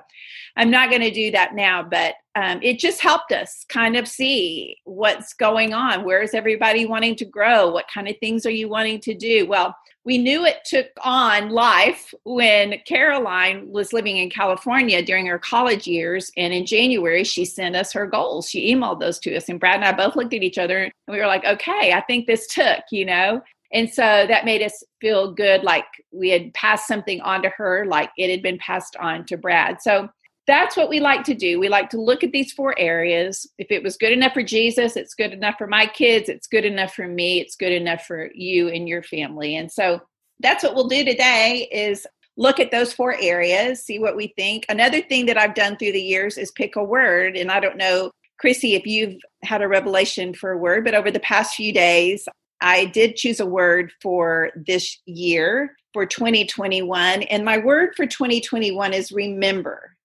I'm 0.56 0.72
not 0.72 0.90
going 0.90 1.02
to 1.02 1.12
do 1.12 1.32
that 1.32 1.56
now, 1.56 1.84
but 1.84 2.16
um, 2.40 2.60
it 2.62 2.80
just 2.80 3.02
helped 3.02 3.34
us 3.34 3.66
kind 3.68 3.98
of 3.98 4.08
see 4.08 4.78
what's 4.86 5.34
going 5.34 5.74
on. 5.74 6.06
Where 6.06 6.22
is 6.22 6.34
everybody 6.34 6.86
wanting 6.86 7.16
to 7.18 7.26
grow? 7.26 7.70
What 7.70 7.90
kind 7.94 8.08
of 8.08 8.16
things 8.20 8.46
are 8.46 8.52
you 8.52 8.70
wanting 8.70 9.02
to 9.02 9.14
do? 9.14 9.46
Well, 9.46 9.76
we 10.06 10.18
knew 10.18 10.46
it 10.46 10.60
took 10.66 10.88
on 11.02 11.50
life 11.50 12.14
when 12.24 12.76
Caroline 12.88 13.70
was 13.70 13.92
living 13.92 14.18
in 14.18 14.30
California 14.30 15.04
during 15.04 15.26
her 15.26 15.38
college 15.38 15.86
years. 15.86 16.32
And 16.38 16.54
in 16.54 16.66
January, 16.66 17.26
she 17.26 17.44
sent 17.44 17.76
us 17.76 17.92
her 17.92 18.08
goals. 18.08 18.50
She 18.50 18.74
emailed 18.74 19.02
those 19.02 19.20
to 19.20 19.36
us. 19.36 19.50
And 19.50 19.60
Brad 19.60 19.76
and 19.76 19.86
I 19.86 19.92
both 19.92 20.16
looked 20.16 20.34
at 20.34 20.42
each 20.42 20.58
other 20.58 20.84
and 20.84 20.94
we 21.10 21.18
were 21.18 21.28
like, 21.28 21.44
okay, 21.44 21.92
I 21.94 22.02
think 22.08 22.26
this 22.26 22.48
took, 22.48 22.84
you 22.92 23.06
know? 23.06 23.42
And 23.74 23.90
so 23.90 24.02
that 24.28 24.46
made 24.46 24.64
us 24.64 24.84
feel 25.02 25.34
good, 25.34 25.64
like 25.64 25.86
we 26.12 26.30
had 26.30 26.54
passed 26.54 26.88
something 26.88 27.22
on 27.22 27.44
to 27.44 27.50
her, 27.50 27.86
like 27.86 28.10
it 28.18 28.32
had 28.32 28.42
been 28.42 28.58
passed 28.58 28.96
on 28.96 29.26
to 29.26 29.38
Brad. 29.38 29.82
So 29.82 30.10
that's 30.50 30.76
what 30.76 30.90
we 30.90 31.00
like 31.00 31.24
to 31.26 31.36
do. 31.36 31.60
We 31.60 31.70
like 31.70 31.92
to 31.92 32.02
look 32.02 32.24
at 32.24 32.32
these 32.32 32.52
four 32.52 32.74
areas. 32.80 33.48
If 33.60 33.70
it 33.70 33.84
was 33.84 33.98
good 33.98 34.12
enough 34.12 34.34
for 34.34 34.42
Jesus, 34.42 34.96
it's 34.96 35.14
good 35.14 35.32
enough 35.32 35.56
for 35.60 35.68
my 35.68 35.86
kids, 35.86 36.28
it's 36.28 36.48
good 36.48 36.66
enough 36.66 36.96
for 36.96 37.08
me, 37.08 37.40
it's 37.40 37.56
good 37.56 37.72
enough 37.72 38.06
for 38.06 38.32
you 38.34 38.68
and 38.68 38.90
your 38.90 39.04
family. 39.04 39.56
And 39.56 39.72
so 39.72 40.02
that's 40.40 40.64
what 40.64 40.74
we'll 40.74 40.88
do 40.88 41.06
today 41.06 41.70
is 41.72 42.08
look 42.36 42.60
at 42.60 42.72
those 42.72 42.92
four 42.92 43.16
areas, 43.22 43.86
see 43.86 44.00
what 44.00 44.16
we 44.16 44.34
think. 44.36 44.66
Another 44.70 45.02
thing 45.02 45.28
that 45.28 45.38
I've 45.38 45.54
done 45.54 45.78
through 45.78 45.92
the 45.92 46.02
years 46.02 46.36
is 46.38 46.52
pick 46.52 46.76
a 46.76 46.84
word 46.84 47.38
and 47.38 47.52
I 47.52 47.60
don't 47.60 47.78
know 47.78 48.10
Chrissie 48.40 48.74
if 48.74 48.88
you've 48.88 49.22
had 49.44 49.62
a 49.62 49.68
revelation 49.68 50.34
for 50.34 50.52
a 50.52 50.58
word, 50.58 50.84
but 50.84 50.96
over 50.96 51.12
the 51.12 51.20
past 51.20 51.54
few 51.54 51.72
days 51.72 52.28
I 52.60 52.86
did 52.86 53.18
choose 53.18 53.40
a 53.40 53.46
word 53.46 53.92
for 54.02 54.50
this 54.56 55.00
year 55.06 55.76
for 55.94 56.08
2021 56.08 57.24
and 57.24 57.46
my 57.46 57.60
word 57.60 57.92
for 57.96 58.08
2021 58.08 58.94
is 58.94 59.12
remember 59.12 59.96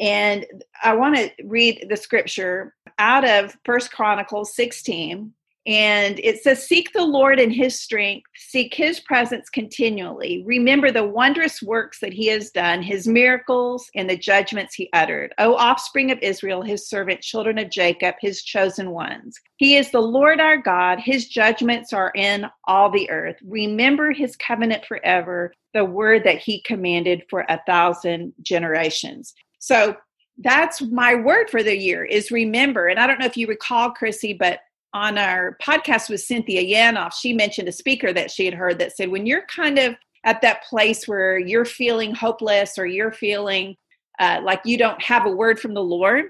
and 0.00 0.46
I 0.82 0.94
want 0.94 1.16
to 1.16 1.30
read 1.44 1.86
the 1.88 1.96
scripture 1.96 2.74
out 2.98 3.28
of 3.28 3.56
First 3.64 3.92
Chronicles 3.92 4.54
16. 4.54 5.32
And 5.66 6.18
it 6.20 6.42
says, 6.42 6.66
Seek 6.66 6.94
the 6.94 7.04
Lord 7.04 7.38
in 7.38 7.50
his 7.50 7.78
strength, 7.78 8.26
seek 8.36 8.72
his 8.72 9.00
presence 9.00 9.50
continually. 9.50 10.42
Remember 10.46 10.90
the 10.90 11.06
wondrous 11.06 11.62
works 11.62 12.00
that 12.00 12.14
he 12.14 12.26
has 12.28 12.50
done, 12.50 12.80
his 12.80 13.06
miracles, 13.06 13.90
and 13.94 14.08
the 14.08 14.16
judgments 14.16 14.74
he 14.74 14.88
uttered. 14.94 15.34
O 15.36 15.56
offspring 15.56 16.10
of 16.10 16.18
Israel, 16.22 16.62
his 16.62 16.88
servant, 16.88 17.20
children 17.20 17.58
of 17.58 17.68
Jacob, 17.68 18.14
his 18.18 18.42
chosen 18.42 18.92
ones. 18.92 19.38
He 19.56 19.76
is 19.76 19.90
the 19.90 20.00
Lord 20.00 20.40
our 20.40 20.56
God, 20.56 21.00
his 21.00 21.28
judgments 21.28 21.92
are 21.92 22.12
in 22.14 22.46
all 22.66 22.90
the 22.90 23.10
earth. 23.10 23.36
Remember 23.44 24.10
his 24.10 24.36
covenant 24.36 24.86
forever, 24.86 25.52
the 25.74 25.84
word 25.84 26.24
that 26.24 26.38
he 26.38 26.62
commanded 26.62 27.24
for 27.28 27.44
a 27.46 27.60
thousand 27.66 28.32
generations. 28.40 29.34
So 29.58 29.96
that's 30.38 30.80
my 30.82 31.14
word 31.14 31.50
for 31.50 31.62
the 31.62 31.76
year 31.76 32.04
is 32.04 32.30
remember. 32.30 32.86
And 32.88 32.98
I 32.98 33.06
don't 33.06 33.18
know 33.18 33.26
if 33.26 33.36
you 33.36 33.46
recall, 33.46 33.90
Chrissie, 33.90 34.34
but 34.34 34.60
on 34.94 35.18
our 35.18 35.56
podcast 35.60 36.08
with 36.08 36.20
Cynthia 36.20 36.62
Yanof, 36.62 37.12
she 37.12 37.32
mentioned 37.32 37.68
a 37.68 37.72
speaker 37.72 38.12
that 38.12 38.30
she 38.30 38.44
had 38.44 38.54
heard 38.54 38.78
that 38.78 38.96
said, 38.96 39.10
when 39.10 39.26
you're 39.26 39.46
kind 39.46 39.78
of 39.78 39.96
at 40.24 40.40
that 40.42 40.64
place 40.64 41.06
where 41.06 41.38
you're 41.38 41.64
feeling 41.64 42.14
hopeless 42.14 42.78
or 42.78 42.86
you're 42.86 43.12
feeling 43.12 43.76
uh, 44.18 44.40
like 44.42 44.60
you 44.64 44.78
don't 44.78 45.02
have 45.02 45.26
a 45.26 45.30
word 45.30 45.60
from 45.60 45.74
the 45.74 45.82
Lord, 45.82 46.26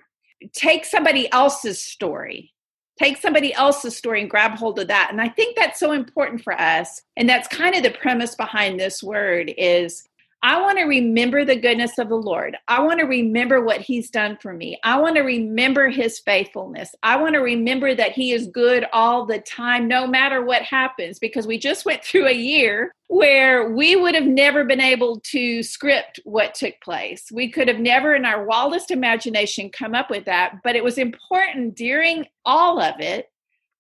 take 0.53 0.85
somebody 0.85 1.31
else's 1.33 1.83
story. 1.83 2.53
Take 2.99 3.19
somebody 3.19 3.55
else's 3.55 3.97
story 3.97 4.21
and 4.21 4.31
grab 4.31 4.59
hold 4.59 4.79
of 4.81 4.89
that. 4.89 5.11
And 5.13 5.21
I 5.21 5.29
think 5.29 5.57
that's 5.57 5.79
so 5.79 5.93
important 5.93 6.43
for 6.43 6.53
us. 6.53 7.01
And 7.17 7.29
that's 7.29 7.47
kind 7.47 7.77
of 7.77 7.85
the 7.85 7.91
premise 7.91 8.35
behind 8.35 8.79
this 8.79 9.03
word 9.03 9.55
is 9.57 10.08
I 10.42 10.61
want 10.61 10.78
to 10.78 10.85
remember 10.85 11.45
the 11.45 11.57
goodness 11.57 11.99
of 11.99 12.09
the 12.09 12.14
Lord. 12.14 12.57
I 12.68 12.80
want 12.80 13.00
to 13.00 13.07
remember 13.07 13.61
what 13.61 13.80
He's 13.80 14.09
done 14.09 14.38
for 14.40 14.52
me. 14.52 14.78
I 14.85 15.00
want 15.00 15.16
to 15.16 15.23
remember 15.23 15.88
His 15.88 16.21
faithfulness. 16.21 16.95
I 17.02 17.16
want 17.16 17.35
to 17.35 17.40
remember 17.40 17.92
that 17.95 18.12
He 18.12 18.30
is 18.30 18.47
good 18.47 18.87
all 18.92 19.26
the 19.26 19.40
time, 19.40 19.88
no 19.88 20.07
matter 20.07 20.45
what 20.45 20.62
happens, 20.62 21.18
because 21.18 21.49
we 21.49 21.59
just 21.59 21.85
went 21.85 22.04
through 22.04 22.28
a 22.28 22.33
year 22.33 22.95
where 23.09 23.73
we 23.73 23.97
would 23.97 24.14
have 24.14 24.26
never 24.26 24.64
been 24.64 24.80
able 24.80 25.21
to 25.33 25.62
script 25.64 26.21
what 26.25 26.54
took 26.54 26.75
place. 26.83 27.26
We 27.33 27.50
could 27.50 27.66
have 27.66 27.80
never, 27.80 28.14
in 28.14 28.25
our 28.25 28.45
wildest 28.45 28.92
imagination, 28.92 29.71
come 29.71 29.95
up 29.95 30.09
with 30.09 30.26
that. 30.26 30.59
But 30.62 30.76
it 30.76 30.85
was 30.85 30.99
important 30.99 31.75
during 31.75 32.26
all 32.45 32.80
of 32.80 33.00
it 33.00 33.26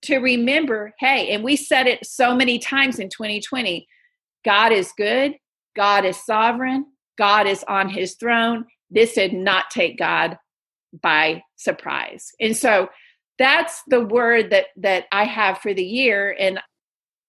to 0.02 0.18
remember 0.18 0.94
hey, 0.98 1.30
and 1.30 1.44
we 1.44 1.56
said 1.56 1.86
it 1.86 2.04
so 2.04 2.34
many 2.34 2.58
times 2.58 2.98
in 2.98 3.08
2020 3.08 3.86
God 4.44 4.72
is 4.72 4.92
good 4.96 5.34
God 5.78 6.04
is 6.04 6.22
sovereign, 6.24 6.86
God 7.16 7.46
is 7.46 7.64
on 7.64 7.88
his 7.88 8.16
throne. 8.16 8.66
This 8.90 9.14
did 9.14 9.32
not 9.32 9.70
take 9.70 9.98
God 9.98 10.36
by 11.02 11.42
surprise. 11.56 12.32
And 12.40 12.56
so 12.56 12.88
that's 13.38 13.82
the 13.86 14.04
word 14.04 14.50
that 14.50 14.66
that 14.78 15.04
I 15.12 15.24
have 15.24 15.58
for 15.58 15.72
the 15.72 15.84
year 15.84 16.36
and 16.38 16.60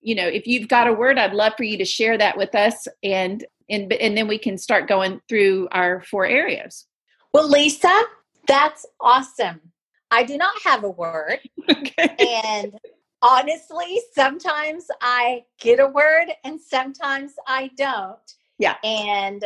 you 0.01 0.15
know, 0.15 0.27
if 0.27 0.48
you've 0.48 0.70
got 0.70 0.88
a 0.88 0.94
word, 0.94 1.20
I'd 1.20 1.34
love 1.34 1.53
for 1.58 1.63
you 1.63 1.77
to 1.77 1.86
share 1.86 2.18
that 2.18 2.38
with 2.38 2.56
us 2.56 2.88
and 3.03 3.46
and 3.70 3.91
and 3.94 4.18
then 4.18 4.27
we 4.27 4.38
can 4.38 4.58
start 4.58 4.88
going 4.88 5.22
through 5.29 5.68
our 5.72 6.01
four 6.01 6.25
areas. 6.25 6.88
Well, 7.34 7.48
Lisa, 7.48 8.01
that's 8.48 8.86
awesome. 9.00 9.62
I 10.10 10.24
do 10.24 10.38
not 10.38 10.56
have 10.63 10.84
a 10.84 10.89
word. 10.89 11.39
Okay. 11.70 12.41
And 12.44 12.79
honestly, 13.22 14.01
sometimes 14.15 14.86
I 15.01 15.44
get 15.60 15.79
a 15.79 15.88
word 15.88 16.29
and 16.44 16.60
sometimes 16.60 17.34
I 17.48 17.70
don't. 17.77 18.18
Yeah. 18.60 18.75
And 18.84 19.46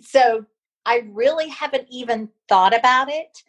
so 0.00 0.44
I 0.86 1.02
really 1.10 1.48
haven't 1.48 1.88
even 1.90 2.28
thought 2.48 2.76
about 2.76 3.10
it. 3.10 3.42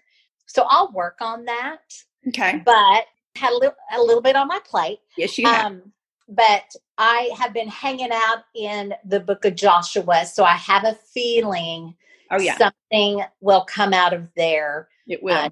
So 0.47 0.65
I'll 0.67 0.91
work 0.91 1.17
on 1.21 1.45
that. 1.45 1.81
Okay. 2.27 2.61
But 2.65 3.05
had 3.35 3.51
a 3.51 3.55
little, 3.55 3.75
a 3.93 4.01
little 4.01 4.21
bit 4.21 4.35
on 4.35 4.47
my 4.47 4.59
plate. 4.65 4.99
Yes, 5.17 5.37
you 5.37 5.47
have. 5.47 5.65
Um, 5.65 5.91
but 6.29 6.63
I 6.97 7.31
have 7.37 7.53
been 7.53 7.67
hanging 7.67 8.11
out 8.11 8.43
in 8.55 8.93
the 9.05 9.19
book 9.19 9.45
of 9.45 9.55
Joshua, 9.55 10.25
so 10.25 10.43
I 10.43 10.53
have 10.53 10.83
a 10.83 10.97
feeling 11.13 11.95
oh, 12.31 12.39
yeah. 12.39 12.57
something 12.57 13.23
will 13.41 13.65
come 13.65 13.93
out 13.93 14.13
of 14.13 14.27
there. 14.35 14.87
It 15.07 15.21
will. 15.21 15.33
Uh, 15.33 15.49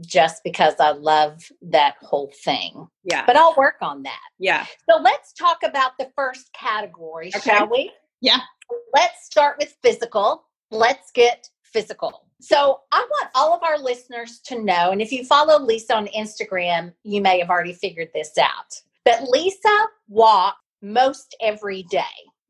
just 0.00 0.44
because 0.44 0.74
I 0.80 0.90
love 0.90 1.50
that 1.62 1.94
whole 2.00 2.30
thing. 2.44 2.88
Yeah. 3.04 3.24
But 3.26 3.36
I'll 3.36 3.54
work 3.56 3.76
on 3.80 4.02
that. 4.02 4.20
Yeah. 4.38 4.66
So 4.88 5.00
let's 5.00 5.32
talk 5.32 5.58
about 5.64 5.92
the 5.98 6.10
first 6.14 6.52
category, 6.52 7.30
okay. 7.34 7.56
shall 7.56 7.68
we? 7.68 7.90
Yeah. 8.20 8.40
Let's 8.94 9.26
start 9.26 9.56
with 9.58 9.76
physical. 9.82 10.44
Let's 10.70 11.10
get 11.10 11.48
physical. 11.62 12.24
So, 12.40 12.80
I 12.92 13.04
want 13.10 13.30
all 13.34 13.52
of 13.52 13.64
our 13.64 13.78
listeners 13.78 14.38
to 14.44 14.62
know, 14.62 14.92
and 14.92 15.02
if 15.02 15.10
you 15.10 15.24
follow 15.24 15.60
Lisa 15.60 15.96
on 15.96 16.06
Instagram, 16.08 16.92
you 17.02 17.20
may 17.20 17.40
have 17.40 17.50
already 17.50 17.72
figured 17.72 18.10
this 18.14 18.38
out. 18.38 18.80
But 19.04 19.28
Lisa 19.28 19.86
walks 20.08 20.60
most 20.82 21.34
every 21.40 21.82
day. 21.84 22.02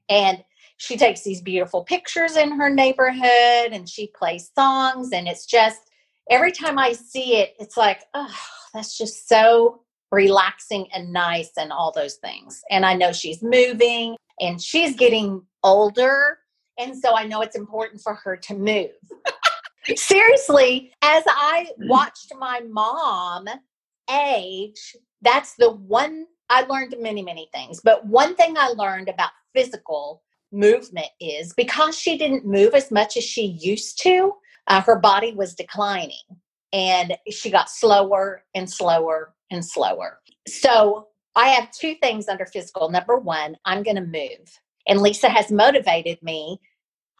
And 0.09 0.43
she 0.77 0.97
takes 0.97 1.23
these 1.23 1.41
beautiful 1.41 1.85
pictures 1.85 2.37
in 2.37 2.53
her 2.53 2.71
neighborhood 2.71 3.73
and 3.73 3.89
she 3.89 4.09
plays 4.09 4.51
songs. 4.55 5.11
And 5.13 5.27
it's 5.27 5.47
just 5.47 5.91
every 6.31 6.53
time 6.53 6.79
I 6.79 6.93
see 6.93 7.37
it, 7.37 7.55
it's 7.59 7.77
like, 7.77 8.03
oh, 8.15 8.35
that's 8.75 8.97
just 8.97 9.29
so 9.29 9.83
relaxing 10.11 10.87
and 10.95 11.13
nice 11.13 11.51
and 11.59 11.73
all 11.73 11.93
those 11.93 12.15
things. 12.17 12.63
And 12.71 12.87
I 12.87 12.95
know 12.95 13.13
she's 13.13 13.43
moving 13.43 14.17
and 14.41 14.61
she's 14.61 14.97
getting 14.97 15.43
older. 15.63 16.39
And 16.79 16.97
so 16.97 17.15
I 17.15 17.25
know 17.25 17.41
it's 17.41 17.57
important 17.57 18.01
for 18.01 18.15
her 18.15 18.37
to 18.37 18.55
move. 18.55 18.91
Seriously, 19.97 20.93
as 21.03 21.25
I 21.27 21.69
watched 21.79 22.33
my 22.39 22.61
mom 22.69 23.49
age, 24.11 24.97
that's 25.23 25.55
the 25.57 25.71
one 25.71 26.27
I 26.51 26.63
learned 26.63 26.95
many, 27.01 27.23
many 27.23 27.49
things. 27.53 27.81
But 27.83 28.07
one 28.07 28.35
thing 28.35 28.57
I 28.57 28.69
learned 28.69 29.09
about 29.09 29.31
physical 29.55 30.23
movement 30.53 31.09
is 31.21 31.53
because 31.55 31.99
she 31.99 32.17
didn't 32.17 32.47
move 32.47 32.75
as 32.75 32.91
much 32.91 33.17
as 33.17 33.25
she 33.25 33.47
used 33.61 34.01
to, 34.03 34.33
uh, 34.67 34.81
her 34.83 34.99
body 34.99 35.33
was 35.35 35.55
declining 35.55 36.17
and 36.73 37.17
she 37.31 37.51
got 37.51 37.71
slower 37.71 38.45
and 38.55 38.71
slower 38.71 39.35
and 39.51 39.65
slower. 39.65 40.21
So 40.47 41.09
I 41.39 41.51
have 41.51 41.71
two 41.71 41.95
things 42.03 42.27
under 42.27 42.47
physical. 42.47 42.91
Number 42.91 43.17
one, 43.17 43.57
I'm 43.65 43.85
going 43.85 43.95
to 43.95 44.05
move. 44.05 44.61
And 44.89 45.01
Lisa 45.01 45.29
has 45.29 45.53
motivated 45.53 46.21
me. 46.21 46.61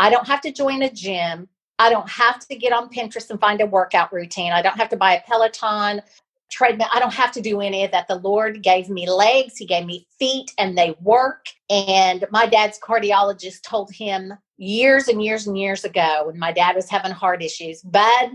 I 0.01 0.11
don't 0.11 0.27
have 0.27 0.41
to 0.41 0.51
join 0.51 0.83
a 0.83 0.91
gym. 0.91 1.49
I 1.79 1.89
don't 1.89 2.09
have 2.11 2.41
to 2.49 2.57
get 2.57 2.73
on 2.73 2.89
Pinterest 2.89 3.31
and 3.31 3.41
find 3.41 3.61
a 3.61 3.67
workout 3.67 4.13
routine. 4.13 4.51
I 4.51 4.61
don't 4.61 4.77
have 4.77 4.89
to 4.89 4.97
buy 4.97 5.15
a 5.15 5.23
Peloton 5.23 6.03
treadmill. 6.51 6.89
I 6.93 6.99
don't 6.99 7.15
have 7.15 7.31
to 7.31 7.41
do 7.41 7.61
any 7.61 7.85
of 7.85 7.93
that. 7.93 8.09
The 8.09 8.17
Lord 8.17 8.61
gave 8.61 8.89
me 8.89 9.09
legs, 9.09 9.57
He 9.57 9.67
gave 9.67 9.87
me 9.87 10.09
feet, 10.19 10.53
and 10.59 10.77
they 10.77 10.97
work. 11.01 11.47
And 11.71 12.27
my 12.33 12.47
dad's 12.47 12.81
cardiologist 12.81 13.63
told 13.63 13.93
him 13.93 14.33
years 14.57 15.07
and 15.07 15.23
years 15.23 15.47
and 15.47 15.57
years 15.57 15.85
ago 15.85 16.25
when 16.27 16.41
my 16.41 16.51
dad 16.51 16.75
was 16.75 16.91
having 16.91 17.13
heart 17.13 17.41
issues, 17.41 17.83
Bud, 17.83 18.31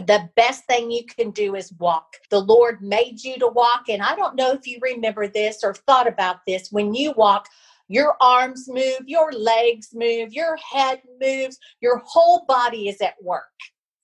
the 0.00 0.28
best 0.36 0.64
thing 0.66 0.90
you 0.90 1.04
can 1.04 1.30
do 1.30 1.54
is 1.54 1.72
walk. 1.78 2.16
The 2.30 2.40
Lord 2.40 2.82
made 2.82 3.22
you 3.22 3.38
to 3.38 3.48
walk. 3.48 3.88
And 3.88 4.02
I 4.02 4.14
don't 4.14 4.36
know 4.36 4.52
if 4.52 4.66
you 4.66 4.78
remember 4.82 5.28
this 5.28 5.60
or 5.62 5.74
thought 5.74 6.08
about 6.08 6.38
this. 6.46 6.70
When 6.70 6.94
you 6.94 7.12
walk, 7.12 7.48
your 7.88 8.16
arms 8.20 8.68
move, 8.68 9.00
your 9.06 9.32
legs 9.32 9.88
move, 9.92 10.32
your 10.32 10.56
head 10.56 11.02
moves, 11.20 11.58
your 11.80 11.98
whole 12.04 12.44
body 12.46 12.88
is 12.88 13.00
at 13.00 13.14
work. 13.22 13.44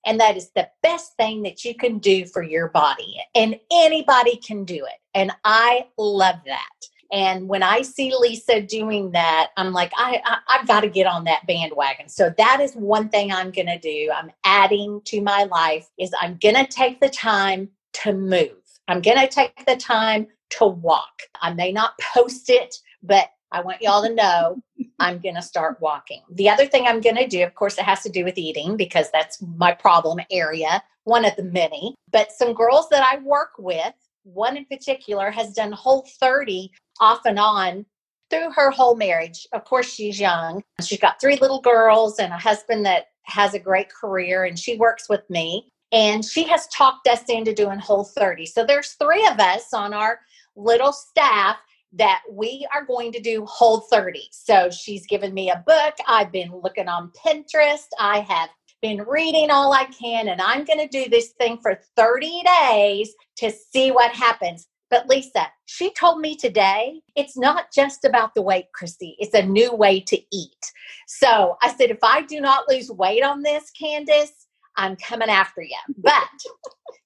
And 0.05 0.21
that 0.21 0.37
is 0.37 0.51
the 0.55 0.69
best 0.83 1.17
thing 1.17 1.43
that 1.43 1.65
you 1.65 1.75
can 1.75 1.99
do 1.99 2.27
for 2.27 2.43
your 2.43 2.69
body. 2.69 3.17
And 3.35 3.59
anybody 3.73 4.37
can 4.37 4.65
do 4.65 4.85
it. 4.85 5.01
And 5.15 5.33
I 5.45 5.87
love 5.99 6.37
that. 6.47 6.69
And 7.13 7.49
when 7.49 7.63
I 7.63 7.83
see 7.83 8.13
Lisa 8.19 8.61
doing 8.61 9.11
that, 9.13 9.49
I'm 9.57 9.73
like, 9.73 9.93
I, 9.97 10.21
I 10.47 10.59
have 10.59 10.67
got 10.67 10.81
to 10.81 10.89
get 10.89 11.07
on 11.07 11.25
that 11.25 11.47
bandwagon. 11.47 12.09
So 12.09 12.33
that 12.37 12.61
is 12.61 12.75
one 12.75 13.09
thing 13.09 13.33
I'm 13.33 13.51
going 13.51 13.67
to 13.67 13.79
do. 13.79 14.11
I'm 14.15 14.31
adding 14.45 15.01
to 15.07 15.21
my 15.21 15.45
life 15.45 15.89
is 15.99 16.13
I'm 16.21 16.39
going 16.41 16.57
to 16.57 16.67
take 16.67 17.01
the 17.01 17.09
time 17.09 17.69
to 18.05 18.13
move. 18.13 18.51
I'm 18.89 19.01
going 19.01 19.19
to 19.19 19.29
take 19.29 19.67
the 19.67 19.77
time 19.77 20.27
to 20.51 20.67
walk. 20.67 21.23
I 21.41 21.53
may 21.53 21.73
not 21.73 21.99
post 22.15 22.51
it, 22.51 22.77
but 23.03 23.29
I 23.53 23.61
want 23.61 23.83
y'all 23.83 24.03
to 24.03 24.15
know 24.15 24.63
I'm 24.99 25.19
going 25.19 25.35
to 25.35 25.43
start 25.43 25.81
walking. 25.81 26.23
The 26.31 26.49
other 26.49 26.67
thing 26.67 26.87
I'm 26.87 27.01
going 27.01 27.17
to 27.17 27.27
do, 27.27 27.43
of 27.43 27.55
course, 27.55 27.79
it 27.79 27.85
has 27.85 28.03
to 28.03 28.09
do 28.09 28.25
with 28.25 28.39
eating 28.39 28.77
because 28.77 29.11
that's 29.11 29.43
my 29.57 29.73
problem 29.73 30.21
area, 30.31 30.83
one 31.05 31.25
of 31.25 31.37
the 31.37 31.45
many. 31.45 31.95
But 32.11 32.33
some 32.33 32.55
girls 32.55 32.89
that 32.91 33.03
I 33.03 33.19
work 33.19 33.53
with, 33.59 33.95
one 34.25 34.57
in 34.57 34.65
particular 34.65 35.31
has 35.31 35.53
done 35.53 35.73
whole 35.73 36.07
30 36.19 36.73
off 37.01 37.21
and 37.25 37.39
on 37.39 37.87
through 38.31 38.51
her 38.53 38.71
whole 38.71 38.97
marriage. 38.97 39.47
Of 39.53 39.65
course, 39.65 39.93
she's 39.93 40.19
young. 40.19 40.63
She's 40.83 41.01
got 41.01 41.21
three 41.21 41.37
little 41.37 41.61
girls 41.61 42.19
and 42.19 42.33
a 42.33 42.39
husband 42.39 42.85
that 42.87 43.07
has 43.23 43.55
a 43.55 43.59
great 43.59 43.89
career, 43.93 44.45
and 44.45 44.59
she 44.59 44.77
works 44.77 45.09
with 45.09 45.29
me. 45.31 45.71
And 45.93 46.25
she 46.25 46.45
has 46.45 46.67
talked 46.69 47.07
us 47.07 47.23
into 47.29 47.55
doing 47.55 47.79
whole 47.79 48.05
30. 48.05 48.47
So 48.47 48.65
there's 48.65 48.97
three 49.01 49.27
of 49.27 49.39
us 49.39 49.73
on 49.73 49.95
our 49.95 50.21
little 50.57 50.93
staff 50.93 51.57
that 51.93 52.23
we 52.31 52.67
are 52.75 52.85
going 52.85 53.13
to 53.13 53.21
do 53.21 53.45
whole 53.47 53.81
30. 53.81 54.29
So 54.33 54.69
she's 54.71 55.07
given 55.07 55.33
me 55.33 55.51
a 55.51 55.63
book. 55.67 55.95
I've 56.07 56.33
been 56.33 56.53
looking 56.63 56.89
on 56.89 57.13
Pinterest. 57.25 57.87
I 57.99 58.21
have 58.21 58.51
been 58.83 59.03
reading 59.03 59.51
all 59.51 59.73
I 59.73 59.85
can, 59.85 60.29
and 60.29 60.41
I'm 60.41 60.65
going 60.65 60.79
to 60.79 60.89
do 60.89 61.09
this 61.09 61.31
thing 61.39 61.59
for 61.59 61.81
30 61.97 62.43
days 62.61 63.15
to 63.37 63.51
see 63.51 63.91
what 63.91 64.11
happens. 64.13 64.67
But 64.91 65.09
Lisa, 65.09 65.49
she 65.67 65.93
told 65.93 66.21
me 66.21 66.37
today 66.37 67.01
it's 67.17 67.37
not 67.37 67.67
just 67.75 68.05
about 68.05 68.35
the 68.35 68.43
weight, 68.43 68.67
Christy. 68.73 69.17
It's 69.19 69.35
a 69.35 69.45
new 69.45 69.75
way 69.75 70.01
to 70.01 70.17
eat. 70.33 70.73
So 71.09 71.57
I 71.63 71.75
said, 71.75 71.91
if 71.91 72.03
I 72.03 72.23
do 72.23 72.41
not 72.41 72.69
lose 72.69 72.91
weight 72.91 73.23
on 73.23 73.43
this, 73.43 73.71
Candace, 73.71 74.47
I'm 74.77 74.97
coming 74.97 75.29
after 75.29 75.63
you. 75.63 75.77
But 75.99 76.29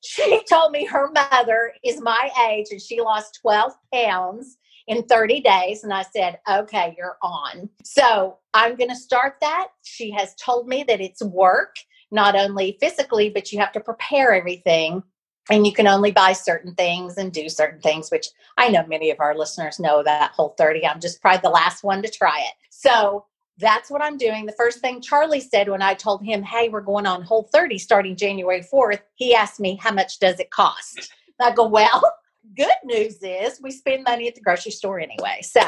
she 0.03 0.43
told 0.49 0.73
me 0.73 0.85
her 0.87 1.11
mother 1.11 1.73
is 1.85 2.01
my 2.01 2.31
age 2.49 2.67
and 2.71 2.81
she 2.81 3.01
lost 3.01 3.39
12 3.43 3.73
pounds 3.93 4.57
in 4.87 5.05
30 5.05 5.41
days. 5.41 5.85
And 5.85 5.93
I 5.93 6.03
said, 6.03 6.39
okay, 6.51 6.95
you're 6.99 7.17
on. 7.23 7.69
So 7.85 8.39
I'm 8.55 8.77
going 8.77 8.91
to 8.91 8.97
start 8.97 9.35
that. 9.41 9.69
She 9.83 10.11
has 10.11 10.35
told 10.35 10.69
me 10.69 10.85
that 10.89 11.01
it's 11.01 11.23
work, 11.23 11.77
not 12.11 12.35
only 12.35 12.77
physically, 12.81 13.31
but 13.31 13.53
you 13.53 13.61
have 13.61 13.73
to 13.73 13.81
prepare 13.81 14.35
everything 14.35 15.03
and 15.49 15.67
you 15.67 15.73
can 15.73 15.87
only 15.87 16.11
buy 16.11 16.33
certain 16.33 16.75
things 16.75 17.17
and 17.17 17.33
do 17.33 17.49
certain 17.49 17.81
things, 17.81 18.11
which 18.11 18.29
I 18.57 18.69
know 18.69 18.87
many 18.87 19.11
of 19.11 19.21
our 19.21 19.37
listeners 19.37 19.81
know 19.81 20.03
that 20.03 20.33
whole 20.33 20.55
30. 20.59 20.87
I'm 20.87 21.01
just 21.01 21.23
probably 21.23 21.41
the 21.43 21.51
last 21.51 21.83
one 21.83 22.03
to 22.03 22.11
try 22.11 22.39
it. 22.39 22.55
So 22.71 23.25
that's 23.59 23.91
what 23.91 24.03
I'm 24.03 24.17
doing. 24.17 24.47
The 24.47 24.53
first 24.53 24.81
thing 24.81 25.01
Charlie 25.01 25.41
said 25.41 25.69
when 25.69 25.83
I 25.83 25.95
told 25.95 26.23
him, 26.23 26.43
hey, 26.43 26.69
we're 26.69 26.81
going 26.81 27.07
on 27.07 27.23
whole 27.23 27.49
30 27.53 27.79
starting 27.79 28.17
January 28.17 28.63
4th, 28.63 29.01
he 29.15 29.35
asked 29.35 29.61
me, 29.61 29.77
how 29.77 29.93
much 29.93 30.19
does 30.19 30.41
it 30.41 30.51
cost? 30.51 31.13
I 31.41 31.53
go, 31.53 31.67
well, 31.67 32.03
good 32.57 32.69
news 32.85 33.19
is 33.23 33.61
we 33.63 33.71
spend 33.71 34.05
money 34.05 34.29
at 34.29 34.35
the 34.35 34.41
grocery 34.41 34.73
store 34.73 35.01
anyway. 35.01 35.41
So 35.43 35.63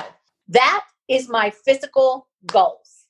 that 0.49 0.85
is 1.09 1.29
my 1.29 1.50
physical 1.50 2.29
goals. 2.47 3.07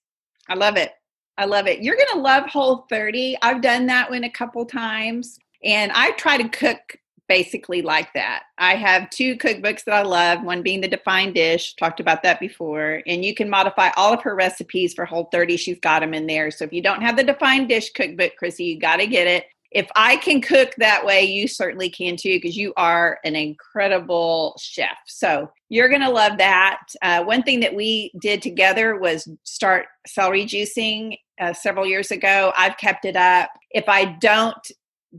I 0.48 0.54
love 0.54 0.76
it. 0.76 0.92
I 1.38 1.46
love 1.46 1.66
it. 1.66 1.82
You're 1.82 1.96
to 2.12 2.18
love 2.18 2.46
Whole 2.46 2.86
30. 2.90 3.38
I've 3.42 3.62
done 3.62 3.86
that 3.86 4.10
one 4.10 4.24
a 4.24 4.30
couple 4.30 4.64
times 4.66 5.38
and 5.64 5.92
I 5.92 6.12
try 6.12 6.36
to 6.36 6.48
cook 6.48 6.98
basically 7.28 7.80
like 7.80 8.12
that. 8.12 8.42
I 8.58 8.74
have 8.74 9.08
two 9.08 9.36
cookbooks 9.36 9.84
that 9.84 9.94
I 9.94 10.02
love, 10.02 10.42
one 10.42 10.62
being 10.62 10.82
the 10.82 10.88
Defined 10.88 11.34
Dish, 11.34 11.74
talked 11.76 11.98
about 11.98 12.22
that 12.24 12.40
before, 12.40 13.02
and 13.06 13.24
you 13.24 13.34
can 13.34 13.48
modify 13.48 13.88
all 13.96 14.12
of 14.12 14.22
her 14.22 14.34
recipes 14.34 14.92
for 14.92 15.06
Whole 15.06 15.30
30. 15.32 15.56
She's 15.56 15.78
got 15.80 16.00
them 16.00 16.12
in 16.12 16.26
there. 16.26 16.50
So 16.50 16.64
if 16.64 16.74
you 16.74 16.82
don't 16.82 17.00
have 17.00 17.16
the 17.16 17.24
Defined 17.24 17.68
Dish 17.68 17.90
cookbook, 17.92 18.32
Chrissie, 18.38 18.64
you 18.64 18.78
got 18.78 18.96
to 18.96 19.06
get 19.06 19.26
it. 19.26 19.46
If 19.70 19.88
I 19.96 20.18
can 20.18 20.42
cook 20.42 20.74
that 20.76 21.06
way, 21.06 21.22
you 21.22 21.48
certainly 21.48 21.88
can 21.88 22.16
too, 22.18 22.34
because 22.34 22.54
you 22.54 22.74
are 22.76 23.18
an 23.24 23.34
incredible 23.34 24.54
chef. 24.60 24.98
So 25.06 25.50
you're 25.70 25.88
going 25.88 26.02
to 26.02 26.10
love 26.10 26.36
that. 26.36 26.80
Uh, 27.00 27.24
one 27.24 27.42
thing 27.42 27.60
that 27.60 27.74
we 27.74 28.12
did 28.20 28.42
together 28.42 28.98
was 28.98 29.26
start 29.44 29.86
celery 30.06 30.44
juicing 30.44 31.16
uh, 31.40 31.54
several 31.54 31.86
years 31.86 32.10
ago. 32.10 32.52
I've 32.58 32.76
kept 32.76 33.06
it 33.06 33.16
up. 33.16 33.48
If 33.70 33.88
I 33.88 34.04
don't 34.04 34.70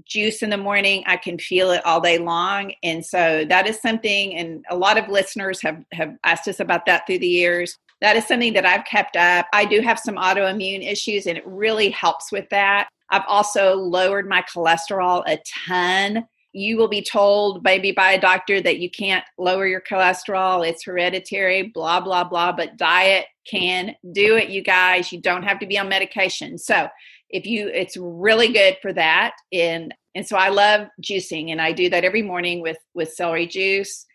juice 0.05 0.41
in 0.41 0.49
the 0.49 0.57
morning. 0.57 1.03
I 1.05 1.17
can 1.17 1.37
feel 1.37 1.71
it 1.71 1.85
all 1.85 2.01
day 2.01 2.17
long. 2.17 2.73
And 2.83 3.05
so 3.05 3.45
that 3.47 3.67
is 3.67 3.79
something 3.79 4.35
and 4.35 4.65
a 4.69 4.75
lot 4.75 4.97
of 4.97 5.07
listeners 5.07 5.61
have 5.61 5.83
have 5.91 6.15
asked 6.23 6.47
us 6.47 6.59
about 6.59 6.85
that 6.85 7.05
through 7.05 7.19
the 7.19 7.27
years. 7.27 7.77
That 8.01 8.15
is 8.15 8.27
something 8.27 8.53
that 8.53 8.65
i've 8.65 8.85
kept 8.85 9.15
up. 9.15 9.47
I 9.53 9.65
do 9.65 9.81
have 9.81 9.99
some 9.99 10.15
autoimmune 10.15 10.85
issues 10.85 11.25
and 11.25 11.37
it 11.37 11.47
really 11.47 11.89
helps 11.89 12.31
with 12.31 12.49
that. 12.49 12.89
I've 13.09 13.25
also 13.27 13.75
lowered 13.75 14.27
my 14.27 14.41
cholesterol 14.41 15.23
a 15.27 15.39
ton. 15.65 16.25
You 16.53 16.77
will 16.77 16.87
be 16.87 17.01
told 17.01 17.63
maybe 17.63 17.91
by 17.91 18.11
a 18.11 18.21
doctor 18.21 18.61
that 18.61 18.79
you 18.79 18.89
can't 18.89 19.23
lower 19.37 19.67
your 19.67 19.81
cholesterol. 19.81 20.67
It's 20.67 20.83
hereditary 20.83 21.71
blah 21.73 21.99
blah 21.99 22.23
blah. 22.23 22.51
But 22.51 22.77
diet 22.77 23.27
can 23.49 23.95
do 24.11 24.37
it 24.37 24.49
you 24.49 24.63
guys. 24.63 25.11
You 25.11 25.21
don't 25.21 25.43
have 25.43 25.59
to 25.59 25.67
be 25.67 25.77
on 25.77 25.89
medication. 25.89 26.57
So 26.57 26.87
if 27.33 27.45
you 27.45 27.67
it's 27.67 27.97
really 27.97 28.53
good 28.53 28.77
for 28.81 28.93
that. 28.93 29.35
And 29.51 29.93
and 30.15 30.25
so 30.25 30.37
i 30.37 30.49
love 30.49 30.87
juicing 31.01 31.51
and 31.51 31.59
i 31.59 31.71
do 31.71 31.89
that 31.89 32.03
every 32.03 32.21
morning 32.21 32.61
with 32.61 32.77
with 32.93 33.11
celery 33.11 33.47
juice. 33.47 34.05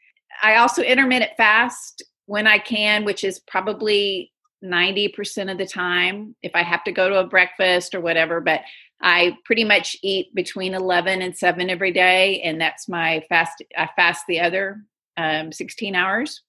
I 0.43 0.57
also 0.57 0.83
intermittent 0.83 1.33
fast 1.37 2.03
when 2.27 2.47
i 2.47 2.59
can 2.59 3.05
which 3.05 3.25
is 3.25 3.41
probably 3.41 4.33
90% 4.65 5.53
of 5.53 5.59
the 5.59 5.67
time 5.67 6.35
if 6.43 6.53
i 6.55 6.63
have 6.63 6.83
to 6.85 6.93
go 6.93 7.09
to 7.09 7.21
a 7.21 7.27
breakfast 7.27 7.95
or 7.95 8.01
whatever 8.01 8.41
but 8.41 8.61
i 9.03 9.37
pretty 9.45 9.65
much 9.65 9.97
eat 10.03 10.35
between 10.35 10.75
11 10.75 11.23
and 11.23 11.37
7 11.37 11.71
every 11.71 11.93
day 11.93 12.41
and 12.43 12.61
that's 12.61 12.89
my 12.89 13.25
fast 13.29 13.63
i 13.77 13.89
fast 13.97 14.25
the 14.29 14.41
other 14.41 14.83
um, 15.19 15.53
16 15.53 15.95
hours. 15.95 16.43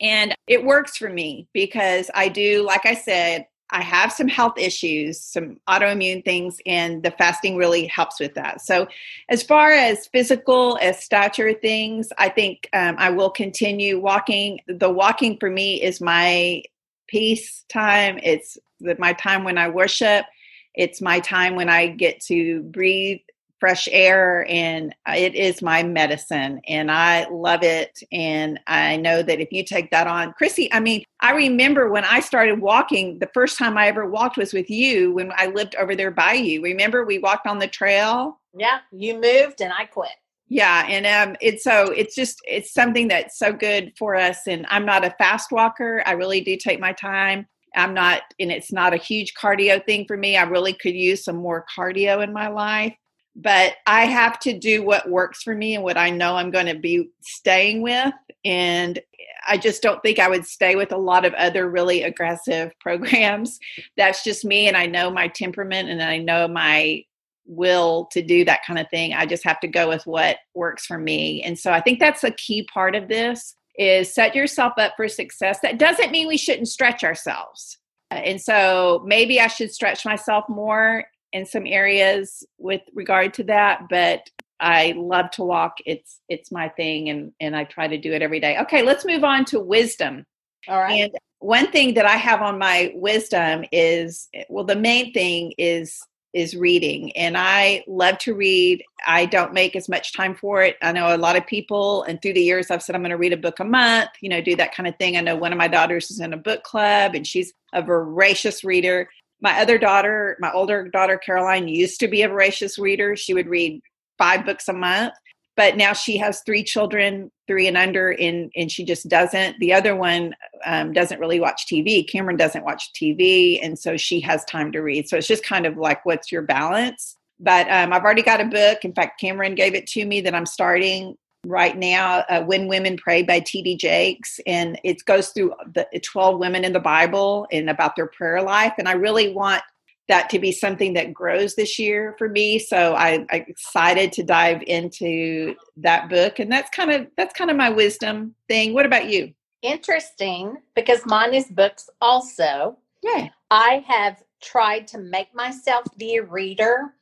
And 0.00 0.34
it 0.46 0.64
works 0.64 0.96
for 0.96 1.10
me 1.10 1.48
because 1.52 2.10
i 2.14 2.28
do 2.28 2.62
like 2.62 2.86
i 2.86 2.94
said 2.94 3.46
I 3.72 3.82
have 3.82 4.12
some 4.12 4.28
health 4.28 4.54
issues, 4.56 5.20
some 5.20 5.58
autoimmune 5.68 6.24
things, 6.24 6.58
and 6.66 7.02
the 7.02 7.10
fasting 7.12 7.56
really 7.56 7.86
helps 7.86 8.20
with 8.20 8.34
that. 8.34 8.60
So, 8.60 8.88
as 9.28 9.42
far 9.42 9.70
as 9.70 10.06
physical, 10.06 10.78
as 10.80 11.02
stature 11.02 11.52
things, 11.54 12.12
I 12.18 12.28
think 12.28 12.68
um, 12.72 12.96
I 12.98 13.10
will 13.10 13.30
continue 13.30 14.00
walking. 14.00 14.60
The 14.66 14.90
walking 14.90 15.38
for 15.38 15.50
me 15.50 15.82
is 15.82 16.00
my 16.00 16.62
peace 17.06 17.64
time. 17.68 18.18
It's 18.22 18.58
the, 18.80 18.96
my 18.98 19.12
time 19.12 19.44
when 19.44 19.58
I 19.58 19.68
worship. 19.68 20.26
It's 20.74 21.00
my 21.00 21.20
time 21.20 21.56
when 21.56 21.68
I 21.68 21.88
get 21.88 22.20
to 22.22 22.62
breathe 22.62 23.20
fresh 23.60 23.88
air 23.92 24.46
and 24.48 24.94
it 25.06 25.34
is 25.34 25.62
my 25.62 25.82
medicine 25.82 26.60
and 26.66 26.90
I 26.90 27.28
love 27.28 27.62
it. 27.62 28.02
And 28.10 28.58
I 28.66 28.96
know 28.96 29.22
that 29.22 29.40
if 29.40 29.52
you 29.52 29.62
take 29.62 29.90
that 29.90 30.06
on, 30.06 30.32
Chrissie, 30.32 30.72
I 30.72 30.80
mean, 30.80 31.04
I 31.20 31.32
remember 31.32 31.90
when 31.90 32.04
I 32.04 32.20
started 32.20 32.60
walking, 32.60 33.18
the 33.18 33.30
first 33.34 33.58
time 33.58 33.76
I 33.76 33.86
ever 33.88 34.08
walked 34.08 34.38
was 34.38 34.52
with 34.52 34.70
you 34.70 35.12
when 35.12 35.30
I 35.36 35.46
lived 35.46 35.76
over 35.76 35.94
there 35.94 36.10
by 36.10 36.32
you. 36.32 36.62
Remember 36.62 37.04
we 37.04 37.18
walked 37.18 37.46
on 37.46 37.58
the 37.58 37.68
trail? 37.68 38.40
Yeah, 38.56 38.78
you 38.90 39.20
moved 39.20 39.60
and 39.60 39.72
I 39.72 39.84
quit. 39.84 40.10
Yeah, 40.48 40.84
and 40.88 41.06
um, 41.06 41.36
it's 41.40 41.62
so 41.62 41.92
it's 41.92 42.16
just 42.16 42.40
it's 42.44 42.74
something 42.74 43.06
that's 43.06 43.38
so 43.38 43.52
good 43.52 43.92
for 43.96 44.16
us. 44.16 44.48
And 44.48 44.66
I'm 44.68 44.84
not 44.84 45.04
a 45.04 45.14
fast 45.16 45.52
walker. 45.52 46.02
I 46.06 46.12
really 46.12 46.40
do 46.40 46.56
take 46.56 46.80
my 46.80 46.92
time. 46.92 47.46
I'm 47.76 47.94
not, 47.94 48.22
and 48.40 48.50
it's 48.50 48.72
not 48.72 48.92
a 48.92 48.96
huge 48.96 49.34
cardio 49.34 49.84
thing 49.86 50.06
for 50.08 50.16
me. 50.16 50.36
I 50.36 50.42
really 50.42 50.72
could 50.72 50.94
use 50.94 51.22
some 51.22 51.36
more 51.36 51.64
cardio 51.78 52.24
in 52.24 52.32
my 52.32 52.48
life 52.48 52.96
but 53.40 53.74
I 53.86 54.06
have 54.06 54.38
to 54.40 54.58
do 54.58 54.82
what 54.82 55.08
works 55.08 55.42
for 55.42 55.54
me 55.54 55.74
and 55.74 55.84
what 55.84 55.96
I 55.96 56.10
know 56.10 56.36
I'm 56.36 56.50
going 56.50 56.66
to 56.66 56.78
be 56.78 57.10
staying 57.22 57.82
with. 57.82 58.12
And 58.44 59.00
I 59.48 59.56
just 59.56 59.82
don't 59.82 60.02
think 60.02 60.18
I 60.18 60.28
would 60.28 60.44
stay 60.44 60.76
with 60.76 60.92
a 60.92 60.98
lot 60.98 61.24
of 61.24 61.32
other 61.34 61.68
really 61.70 62.02
aggressive 62.02 62.72
programs. 62.80 63.58
That's 63.96 64.22
just 64.22 64.44
me. 64.44 64.68
And 64.68 64.76
I 64.76 64.86
know 64.86 65.10
my 65.10 65.28
temperament 65.28 65.88
and 65.88 66.02
I 66.02 66.18
know 66.18 66.48
my 66.48 67.04
will 67.46 68.08
to 68.12 68.22
do 68.22 68.44
that 68.44 68.64
kind 68.66 68.78
of 68.78 68.88
thing. 68.90 69.14
I 69.14 69.26
just 69.26 69.44
have 69.44 69.60
to 69.60 69.68
go 69.68 69.88
with 69.88 70.06
what 70.06 70.36
works 70.54 70.86
for 70.86 70.98
me. 70.98 71.42
And 71.42 71.58
so 71.58 71.72
I 71.72 71.80
think 71.80 71.98
that's 71.98 72.22
a 72.22 72.30
key 72.32 72.64
part 72.72 72.94
of 72.94 73.08
this 73.08 73.56
is 73.76 74.12
set 74.12 74.34
yourself 74.34 74.74
up 74.76 74.92
for 74.96 75.08
success. 75.08 75.58
That 75.62 75.78
doesn't 75.78 76.12
mean 76.12 76.28
we 76.28 76.36
shouldn't 76.36 76.68
stretch 76.68 77.02
ourselves. 77.02 77.78
And 78.10 78.40
so 78.40 79.02
maybe 79.06 79.40
I 79.40 79.46
should 79.46 79.72
stretch 79.72 80.04
myself 80.04 80.44
more 80.48 81.04
in 81.32 81.46
some 81.46 81.66
areas 81.66 82.44
with 82.58 82.82
regard 82.94 83.34
to 83.34 83.44
that, 83.44 83.82
but 83.88 84.28
I 84.60 84.92
love 84.96 85.30
to 85.32 85.44
walk. 85.44 85.78
It's 85.86 86.20
it's 86.28 86.52
my 86.52 86.68
thing 86.68 87.08
and 87.08 87.32
and 87.40 87.56
I 87.56 87.64
try 87.64 87.88
to 87.88 87.98
do 87.98 88.12
it 88.12 88.22
every 88.22 88.40
day. 88.40 88.58
Okay, 88.58 88.82
let's 88.82 89.06
move 89.06 89.24
on 89.24 89.44
to 89.46 89.60
wisdom. 89.60 90.26
All 90.68 90.78
right. 90.78 91.04
And 91.04 91.12
one 91.38 91.72
thing 91.72 91.94
that 91.94 92.04
I 92.04 92.16
have 92.16 92.42
on 92.42 92.58
my 92.58 92.92
wisdom 92.94 93.64
is 93.72 94.28
well 94.50 94.64
the 94.64 94.76
main 94.76 95.12
thing 95.12 95.54
is 95.56 95.98
is 96.32 96.54
reading 96.54 97.10
and 97.16 97.36
I 97.36 97.82
love 97.88 98.18
to 98.18 98.34
read. 98.34 98.84
I 99.04 99.26
don't 99.26 99.52
make 99.52 99.74
as 99.74 99.88
much 99.88 100.12
time 100.12 100.36
for 100.36 100.62
it. 100.62 100.76
I 100.80 100.92
know 100.92 101.12
a 101.12 101.18
lot 101.18 101.36
of 101.36 101.44
people 101.46 102.04
and 102.04 102.22
through 102.22 102.34
the 102.34 102.42
years 102.42 102.70
I've 102.70 102.82
said 102.82 102.94
I'm 102.94 103.02
going 103.02 103.10
to 103.10 103.16
read 103.16 103.32
a 103.32 103.38
book 103.38 103.58
a 103.58 103.64
month, 103.64 104.10
you 104.20 104.28
know, 104.28 104.40
do 104.40 104.54
that 104.56 104.74
kind 104.74 104.86
of 104.86 104.94
thing. 104.96 105.16
I 105.16 105.22
know 105.22 105.34
one 105.34 105.52
of 105.52 105.58
my 105.58 105.66
daughters 105.66 106.10
is 106.10 106.20
in 106.20 106.32
a 106.32 106.36
book 106.36 106.62
club 106.62 107.14
and 107.14 107.26
she's 107.26 107.52
a 107.72 107.82
voracious 107.82 108.62
reader 108.62 109.08
my 109.40 109.60
other 109.60 109.78
daughter, 109.78 110.36
my 110.40 110.52
older 110.52 110.88
daughter 110.88 111.18
Caroline, 111.18 111.68
used 111.68 112.00
to 112.00 112.08
be 112.08 112.22
a 112.22 112.28
voracious 112.28 112.78
reader. 112.78 113.16
She 113.16 113.34
would 113.34 113.48
read 113.48 113.80
five 114.18 114.44
books 114.44 114.68
a 114.68 114.72
month, 114.72 115.14
but 115.56 115.76
now 115.76 115.92
she 115.92 116.18
has 116.18 116.42
three 116.42 116.62
children, 116.62 117.30
three 117.46 117.66
and 117.66 117.76
under, 117.76 118.10
and 118.10 118.50
and 118.56 118.70
she 118.70 118.84
just 118.84 119.08
doesn't. 119.08 119.58
The 119.58 119.72
other 119.72 119.96
one 119.96 120.34
um, 120.64 120.92
doesn't 120.92 121.20
really 121.20 121.40
watch 121.40 121.66
TV. 121.66 122.08
Cameron 122.08 122.36
doesn't 122.36 122.64
watch 122.64 122.92
TV, 122.92 123.58
and 123.62 123.78
so 123.78 123.96
she 123.96 124.20
has 124.20 124.44
time 124.44 124.72
to 124.72 124.80
read. 124.80 125.08
So 125.08 125.16
it's 125.16 125.26
just 125.26 125.44
kind 125.44 125.66
of 125.66 125.76
like, 125.76 126.04
what's 126.04 126.30
your 126.30 126.42
balance? 126.42 127.16
But 127.38 127.70
um, 127.70 127.92
I've 127.92 128.02
already 128.02 128.22
got 128.22 128.40
a 128.40 128.44
book. 128.44 128.84
In 128.84 128.92
fact, 128.92 129.18
Cameron 129.18 129.54
gave 129.54 129.74
it 129.74 129.86
to 129.88 130.04
me 130.04 130.20
that 130.20 130.34
I'm 130.34 130.46
starting 130.46 131.16
right 131.46 131.76
now 131.76 132.24
uh, 132.28 132.42
when 132.42 132.68
women 132.68 132.96
pray 132.96 133.22
by 133.22 133.40
td 133.40 133.78
jakes 133.78 134.38
and 134.46 134.78
it 134.84 135.02
goes 135.06 135.30
through 135.30 135.52
the 135.74 135.86
12 136.04 136.38
women 136.38 136.64
in 136.64 136.72
the 136.72 136.80
bible 136.80 137.46
and 137.50 137.70
about 137.70 137.96
their 137.96 138.08
prayer 138.08 138.42
life 138.42 138.74
and 138.78 138.88
i 138.88 138.92
really 138.92 139.32
want 139.32 139.62
that 140.08 140.28
to 140.28 140.40
be 140.40 140.50
something 140.50 140.92
that 140.92 141.14
grows 141.14 141.54
this 141.54 141.78
year 141.78 142.14
for 142.18 142.28
me 142.28 142.58
so 142.58 142.94
I, 142.94 143.24
i'm 143.30 143.44
excited 143.48 144.12
to 144.12 144.22
dive 144.22 144.62
into 144.66 145.54
that 145.78 146.10
book 146.10 146.40
and 146.40 146.52
that's 146.52 146.68
kind 146.70 146.90
of 146.90 147.06
that's 147.16 147.32
kind 147.32 147.50
of 147.50 147.56
my 147.56 147.70
wisdom 147.70 148.34
thing. 148.48 148.74
What 148.74 148.86
about 148.86 149.08
you? 149.08 149.32
Interesting 149.62 150.56
because 150.74 151.04
mine 151.06 151.34
is 151.34 151.46
books 151.46 151.88
also. 152.00 152.78
Yeah. 153.02 153.28
I 153.50 153.84
have 153.86 154.22
tried 154.42 154.88
to 154.88 154.98
make 154.98 155.34
myself 155.34 155.84
be 155.96 156.16
a 156.16 156.22
reader 156.22 156.94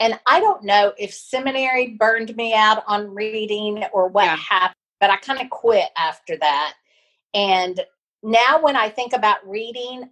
and 0.00 0.18
I 0.26 0.40
don't 0.40 0.64
know 0.64 0.92
if 0.98 1.12
seminary 1.12 1.88
burned 1.88 2.34
me 2.34 2.54
out 2.54 2.82
on 2.86 3.14
reading 3.14 3.84
or 3.92 4.08
what 4.08 4.24
yeah. 4.24 4.36
happened, 4.36 4.74
but 4.98 5.10
I 5.10 5.16
kind 5.16 5.40
of 5.40 5.50
quit 5.50 5.90
after 5.96 6.38
that. 6.38 6.74
And 7.34 7.78
now 8.22 8.62
when 8.62 8.76
I 8.76 8.88
think 8.88 9.12
about 9.12 9.46
reading, 9.46 10.08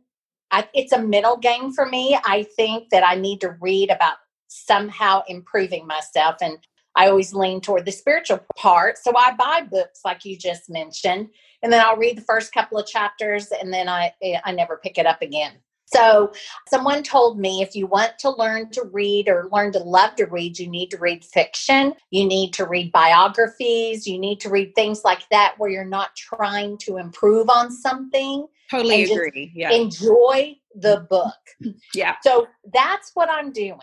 I, 0.50 0.68
it's 0.74 0.92
a 0.92 1.02
middle 1.02 1.38
game 1.38 1.72
for 1.72 1.86
me. 1.86 2.18
I 2.22 2.42
think 2.42 2.90
that 2.90 3.02
I 3.02 3.14
need 3.14 3.40
to 3.40 3.56
read 3.60 3.90
about 3.90 4.16
somehow 4.48 5.22
improving 5.26 5.86
myself. 5.86 6.36
And 6.42 6.58
I 6.94 7.08
always 7.08 7.32
lean 7.32 7.60
toward 7.60 7.86
the 7.86 7.92
spiritual 7.92 8.40
part. 8.56 8.98
So 8.98 9.12
I 9.16 9.32
buy 9.32 9.62
books 9.70 10.00
like 10.04 10.24
you 10.24 10.36
just 10.36 10.68
mentioned, 10.68 11.28
and 11.62 11.72
then 11.72 11.84
I'll 11.84 11.96
read 11.96 12.16
the 12.16 12.22
first 12.22 12.52
couple 12.52 12.78
of 12.78 12.86
chapters 12.86 13.48
and 13.52 13.72
then 13.72 13.88
I 13.88 14.12
eh, 14.22 14.40
I 14.44 14.52
never 14.52 14.78
pick 14.78 14.98
it 14.98 15.06
up 15.06 15.22
again. 15.22 15.52
So, 15.92 16.32
someone 16.68 17.02
told 17.02 17.38
me 17.38 17.62
if 17.62 17.74
you 17.74 17.86
want 17.86 18.18
to 18.18 18.30
learn 18.30 18.70
to 18.72 18.82
read 18.92 19.28
or 19.28 19.48
learn 19.52 19.72
to 19.72 19.78
love 19.78 20.16
to 20.16 20.26
read, 20.26 20.58
you 20.58 20.68
need 20.68 20.90
to 20.90 20.98
read 20.98 21.24
fiction. 21.24 21.94
You 22.10 22.26
need 22.26 22.52
to 22.54 22.66
read 22.66 22.92
biographies. 22.92 24.06
You 24.06 24.18
need 24.18 24.40
to 24.40 24.50
read 24.50 24.74
things 24.74 25.02
like 25.04 25.28
that 25.30 25.54
where 25.56 25.70
you're 25.70 25.84
not 25.84 26.14
trying 26.14 26.76
to 26.78 26.98
improve 26.98 27.48
on 27.48 27.70
something. 27.70 28.46
Totally 28.70 29.04
agree. 29.04 29.50
Yeah. 29.54 29.72
Enjoy 29.72 30.56
the 30.74 31.06
book. 31.08 31.74
yeah. 31.94 32.16
So, 32.22 32.48
that's 32.72 33.12
what 33.14 33.30
I'm 33.30 33.50
doing. 33.52 33.78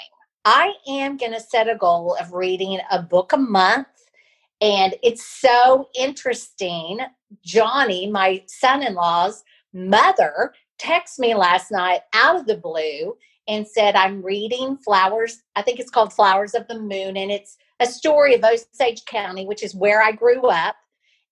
I 0.46 0.74
am 0.88 1.18
going 1.18 1.34
to 1.34 1.39
set 1.39 1.68
a 1.68 1.76
goal 1.76 2.15
of 2.22 2.34
reading 2.34 2.80
a 2.91 3.02
book 3.02 3.34
a 3.34 3.38
month. 3.38 3.88
And 4.62 4.94
it's 5.02 5.26
so 5.26 5.89
interesting. 5.96 7.00
Johnny, 7.44 8.08
my 8.10 8.44
son 8.46 8.84
in 8.84 8.94
law's 8.94 9.44
mother, 9.74 10.54
texted 10.80 11.20
me 11.20 11.36
last 11.36 11.72
night 11.72 12.02
out 12.14 12.36
of 12.36 12.46
the 12.46 12.58
blue 12.58 13.16
and 13.48 13.68
said, 13.68 13.96
I'm 13.96 14.24
reading 14.24 14.78
Flowers. 14.78 15.44
I 15.56 15.62
think 15.62 15.80
it's 15.80 15.92
called 15.92 16.14
Flowers 16.14 16.54
of 16.56 16.68
the 16.68 16.80
Moon. 16.80 17.18
And 17.18 17.32
it's 17.32 17.58
a 17.80 17.86
story 17.86 18.34
of 18.36 18.44
Osage 18.44 19.06
County, 19.06 19.46
which 19.46 19.64
is 19.64 19.76
where 19.76 20.02
I 20.02 20.12
grew 20.12 20.48
up, 20.48 20.76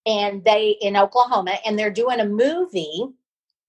and 0.06 0.44
they 0.44 0.78
in 0.82 0.98
Oklahoma. 0.98 1.58
And 1.66 1.78
they're 1.78 1.90
doing 1.90 2.20
a 2.20 2.26
movie 2.26 3.06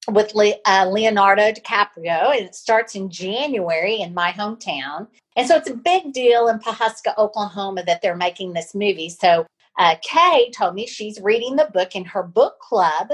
with 0.08 0.34
Le, 0.34 0.54
uh, 0.66 0.86
Leonardo 0.90 1.52
DiCaprio. 1.52 2.36
And 2.36 2.46
it 2.46 2.54
starts 2.54 2.94
in 2.94 3.08
January 3.08 4.00
in 4.00 4.12
my 4.12 4.32
hometown. 4.32 5.06
And 5.36 5.48
so 5.48 5.56
it's 5.56 5.70
a 5.70 5.74
big 5.74 6.12
deal 6.12 6.48
in 6.48 6.58
Pawhuska, 6.58 7.16
Oklahoma 7.16 7.82
that 7.86 8.02
they're 8.02 8.16
making 8.16 8.52
this 8.52 8.74
movie. 8.74 9.08
So 9.08 9.46
uh, 9.78 9.96
Kay 10.02 10.50
told 10.50 10.74
me 10.74 10.86
she's 10.86 11.20
reading 11.20 11.56
the 11.56 11.70
book 11.72 11.96
in 11.96 12.04
her 12.04 12.22
book 12.22 12.58
club 12.60 13.10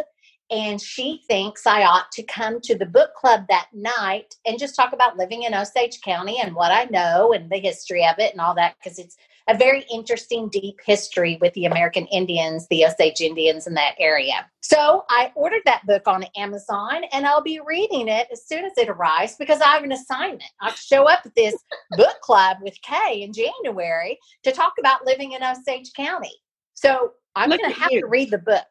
and 0.50 0.80
she 0.80 1.22
thinks 1.28 1.66
I 1.66 1.84
ought 1.84 2.10
to 2.12 2.22
come 2.24 2.60
to 2.62 2.76
the 2.76 2.86
book 2.86 3.14
club 3.14 3.44
that 3.48 3.68
night 3.72 4.34
and 4.46 4.58
just 4.58 4.74
talk 4.74 4.92
about 4.92 5.16
living 5.16 5.44
in 5.44 5.54
Osage 5.54 6.00
County 6.00 6.40
and 6.40 6.54
what 6.54 6.72
I 6.72 6.84
know 6.84 7.32
and 7.32 7.50
the 7.50 7.58
history 7.58 8.06
of 8.06 8.18
it 8.18 8.32
and 8.32 8.40
all 8.40 8.54
that 8.56 8.74
because 8.82 8.98
it's 8.98 9.16
a 9.48 9.56
very 9.56 9.84
interesting, 9.92 10.48
deep 10.48 10.78
history 10.84 11.38
with 11.40 11.52
the 11.54 11.66
American 11.66 12.06
Indians, 12.06 12.66
the 12.68 12.84
Osage 12.84 13.20
Indians 13.20 13.66
in 13.66 13.74
that 13.74 13.94
area. 13.98 14.46
So 14.60 15.04
I 15.08 15.32
ordered 15.34 15.62
that 15.64 15.86
book 15.86 16.06
on 16.06 16.24
Amazon 16.36 17.02
and 17.12 17.26
I'll 17.26 17.42
be 17.42 17.60
reading 17.64 18.08
it 18.08 18.28
as 18.30 18.46
soon 18.46 18.64
as 18.64 18.72
it 18.76 18.88
arrives 18.88 19.36
because 19.38 19.60
I 19.60 19.68
have 19.74 19.82
an 19.82 19.92
assignment. 19.92 20.44
I'll 20.60 20.72
show 20.72 21.04
up 21.04 21.20
at 21.24 21.34
this 21.34 21.56
book 21.92 22.20
club 22.22 22.58
with 22.60 22.76
Kay 22.82 23.22
in 23.22 23.32
January 23.32 24.18
to 24.44 24.52
talk 24.52 24.74
about 24.78 25.04
living 25.04 25.32
in 25.32 25.42
Osage 25.42 25.92
County. 25.96 26.34
So 26.74 27.12
I'm 27.34 27.50
going 27.50 27.60
to 27.60 27.80
have 27.80 27.90
you. 27.90 28.02
to 28.02 28.06
read 28.06 28.30
the 28.30 28.38
book. 28.38 28.66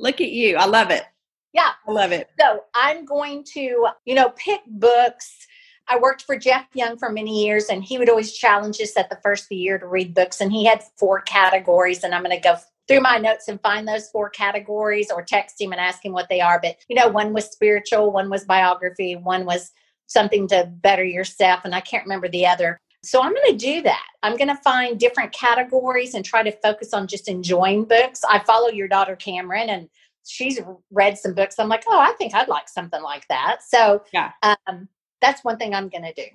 Look 0.00 0.20
at 0.20 0.30
you. 0.30 0.56
I 0.56 0.64
love 0.64 0.90
it. 0.90 1.04
Yeah. 1.52 1.72
I 1.86 1.92
love 1.92 2.10
it. 2.10 2.30
So 2.40 2.64
I'm 2.74 3.04
going 3.04 3.44
to, 3.52 3.86
you 4.04 4.14
know, 4.14 4.30
pick 4.30 4.62
books. 4.66 5.46
I 5.88 5.98
worked 5.98 6.22
for 6.22 6.38
Jeff 6.38 6.66
Young 6.72 6.96
for 6.96 7.10
many 7.10 7.44
years, 7.44 7.66
and 7.66 7.84
he 7.84 7.98
would 7.98 8.08
always 8.08 8.32
challenge 8.32 8.80
us 8.80 8.96
at 8.96 9.10
the 9.10 9.18
first 9.22 9.44
of 9.44 9.48
the 9.50 9.56
year 9.56 9.78
to 9.78 9.86
read 9.86 10.14
books. 10.14 10.40
And 10.40 10.52
he 10.52 10.64
had 10.64 10.82
four 10.96 11.20
categories, 11.20 12.04
and 12.04 12.14
I'm 12.14 12.22
going 12.22 12.36
to 12.36 12.42
go 12.42 12.56
through 12.88 13.00
my 13.00 13.18
notes 13.18 13.48
and 13.48 13.60
find 13.60 13.86
those 13.86 14.08
four 14.08 14.30
categories 14.30 15.10
or 15.10 15.22
text 15.22 15.60
him 15.60 15.72
and 15.72 15.80
ask 15.80 16.04
him 16.04 16.12
what 16.12 16.28
they 16.28 16.40
are. 16.40 16.60
But, 16.62 16.76
you 16.88 16.96
know, 16.96 17.08
one 17.08 17.32
was 17.32 17.46
spiritual, 17.46 18.12
one 18.12 18.30
was 18.30 18.44
biography, 18.44 19.16
one 19.16 19.44
was 19.44 19.72
something 20.06 20.48
to 20.48 20.70
better 20.80 21.04
yourself, 21.04 21.60
and 21.64 21.74
I 21.74 21.80
can't 21.80 22.04
remember 22.04 22.28
the 22.28 22.46
other. 22.46 22.80
So 23.02 23.22
I'm 23.22 23.34
going 23.34 23.52
to 23.52 23.56
do 23.56 23.82
that. 23.82 24.06
I'm 24.22 24.36
going 24.36 24.48
to 24.48 24.56
find 24.56 24.98
different 24.98 25.32
categories 25.32 26.14
and 26.14 26.24
try 26.24 26.42
to 26.42 26.52
focus 26.52 26.92
on 26.92 27.06
just 27.06 27.28
enjoying 27.28 27.84
books. 27.84 28.22
I 28.28 28.40
follow 28.40 28.68
your 28.68 28.88
daughter 28.88 29.16
Cameron 29.16 29.70
and 29.70 29.88
she's 30.26 30.60
read 30.90 31.18
some 31.18 31.34
books. 31.34 31.58
I'm 31.58 31.68
like, 31.68 31.84
oh, 31.88 31.98
I 31.98 32.12
think 32.18 32.34
I'd 32.34 32.48
like 32.48 32.68
something 32.68 33.02
like 33.02 33.26
that. 33.28 33.58
So 33.66 34.02
yeah, 34.12 34.32
um, 34.42 34.88
that's 35.20 35.44
one 35.44 35.56
thing 35.56 35.74
I'm 35.74 35.88
going 35.88 36.04
to 36.04 36.12
do. 36.12 36.26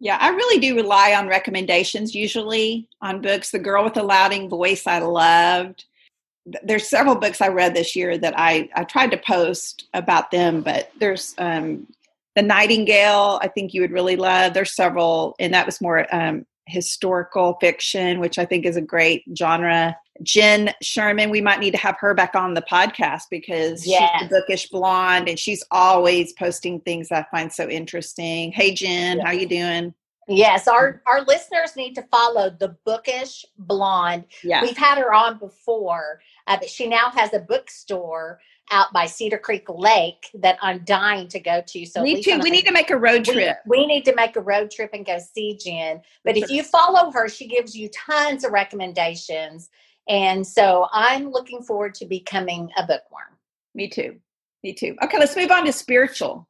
Yeah, 0.00 0.18
I 0.20 0.30
really 0.30 0.60
do 0.60 0.74
rely 0.74 1.14
on 1.14 1.28
recommendations 1.28 2.14
usually 2.14 2.88
on 3.00 3.20
books. 3.20 3.50
The 3.50 3.58
Girl 3.58 3.84
with 3.84 3.94
the 3.94 4.02
Louding 4.02 4.48
Voice 4.48 4.86
I 4.86 4.98
loved. 4.98 5.84
There's 6.62 6.88
several 6.88 7.14
books 7.14 7.40
I 7.40 7.48
read 7.48 7.74
this 7.74 7.96
year 7.96 8.18
that 8.18 8.34
I 8.36 8.68
I 8.74 8.84
tried 8.84 9.12
to 9.12 9.16
post 9.18 9.88
about 9.94 10.30
them, 10.30 10.62
but 10.62 10.90
there's 10.98 11.34
um, 11.38 11.86
the 12.34 12.42
Nightingale. 12.42 13.38
I 13.42 13.48
think 13.48 13.74
you 13.74 13.80
would 13.80 13.92
really 13.92 14.16
love. 14.16 14.54
There's 14.54 14.74
several, 14.74 15.34
and 15.38 15.54
that 15.54 15.66
was 15.66 15.80
more 15.80 16.12
um, 16.14 16.46
historical 16.66 17.56
fiction, 17.60 18.20
which 18.20 18.38
I 18.38 18.44
think 18.44 18.64
is 18.64 18.76
a 18.76 18.82
great 18.82 19.24
genre. 19.36 19.96
Jen 20.22 20.72
Sherman, 20.80 21.30
we 21.30 21.40
might 21.40 21.60
need 21.60 21.72
to 21.72 21.78
have 21.78 21.96
her 21.98 22.14
back 22.14 22.34
on 22.34 22.54
the 22.54 22.62
podcast 22.62 23.22
because 23.30 23.86
yes. 23.86 24.20
she's 24.20 24.28
the 24.28 24.36
bookish 24.36 24.68
blonde 24.68 25.28
and 25.28 25.38
she's 25.38 25.64
always 25.70 26.32
posting 26.34 26.80
things 26.80 27.10
I 27.10 27.26
find 27.30 27.52
so 27.52 27.68
interesting. 27.68 28.52
Hey 28.52 28.72
Jen, 28.72 29.18
yes. 29.18 29.26
how 29.26 29.32
you 29.32 29.48
doing? 29.48 29.94
Yes, 30.26 30.68
our 30.68 31.02
our 31.06 31.22
listeners 31.22 31.76
need 31.76 31.94
to 31.96 32.02
follow 32.02 32.48
the 32.48 32.76
bookish 32.86 33.44
blonde. 33.58 34.24
Yeah. 34.42 34.62
We've 34.62 34.76
had 34.76 34.98
her 34.98 35.12
on 35.12 35.38
before, 35.38 36.20
uh, 36.46 36.56
but 36.58 36.70
she 36.70 36.86
now 36.86 37.10
has 37.10 37.34
a 37.34 37.40
bookstore 37.40 38.40
out 38.70 38.92
by 38.92 39.06
Cedar 39.06 39.38
Creek 39.38 39.66
Lake 39.68 40.30
that 40.34 40.58
I'm 40.62 40.80
dying 40.84 41.28
to 41.28 41.40
go 41.40 41.62
to. 41.66 41.86
So 41.86 42.02
me 42.02 42.22
too. 42.22 42.38
We 42.38 42.50
need 42.50 42.66
to 42.66 42.72
make 42.72 42.90
a 42.90 42.96
road 42.96 43.24
trip. 43.24 43.58
We, 43.66 43.78
we, 43.78 43.86
need 43.86 44.04
to 44.06 44.14
make 44.14 44.36
a 44.36 44.40
road 44.40 44.70
trip 44.70 44.90
and 44.92 45.04
go 45.04 45.18
see 45.18 45.56
Jen. 45.56 46.00
But 46.24 46.36
if 46.36 46.50
you 46.50 46.62
follow 46.62 47.10
her, 47.12 47.28
she 47.28 47.46
gives 47.46 47.76
you 47.76 47.88
tons 47.90 48.44
of 48.44 48.52
recommendations. 48.52 49.70
And 50.08 50.46
so 50.46 50.88
I'm 50.92 51.30
looking 51.30 51.62
forward 51.62 51.94
to 51.96 52.06
becoming 52.06 52.70
a 52.76 52.86
bookworm. 52.86 53.38
Me 53.74 53.88
too. 53.88 54.16
Me 54.62 54.72
too. 54.72 54.96
Okay, 55.02 55.18
let's 55.18 55.36
move 55.36 55.50
on 55.50 55.64
to 55.66 55.72
spiritual. 55.72 56.48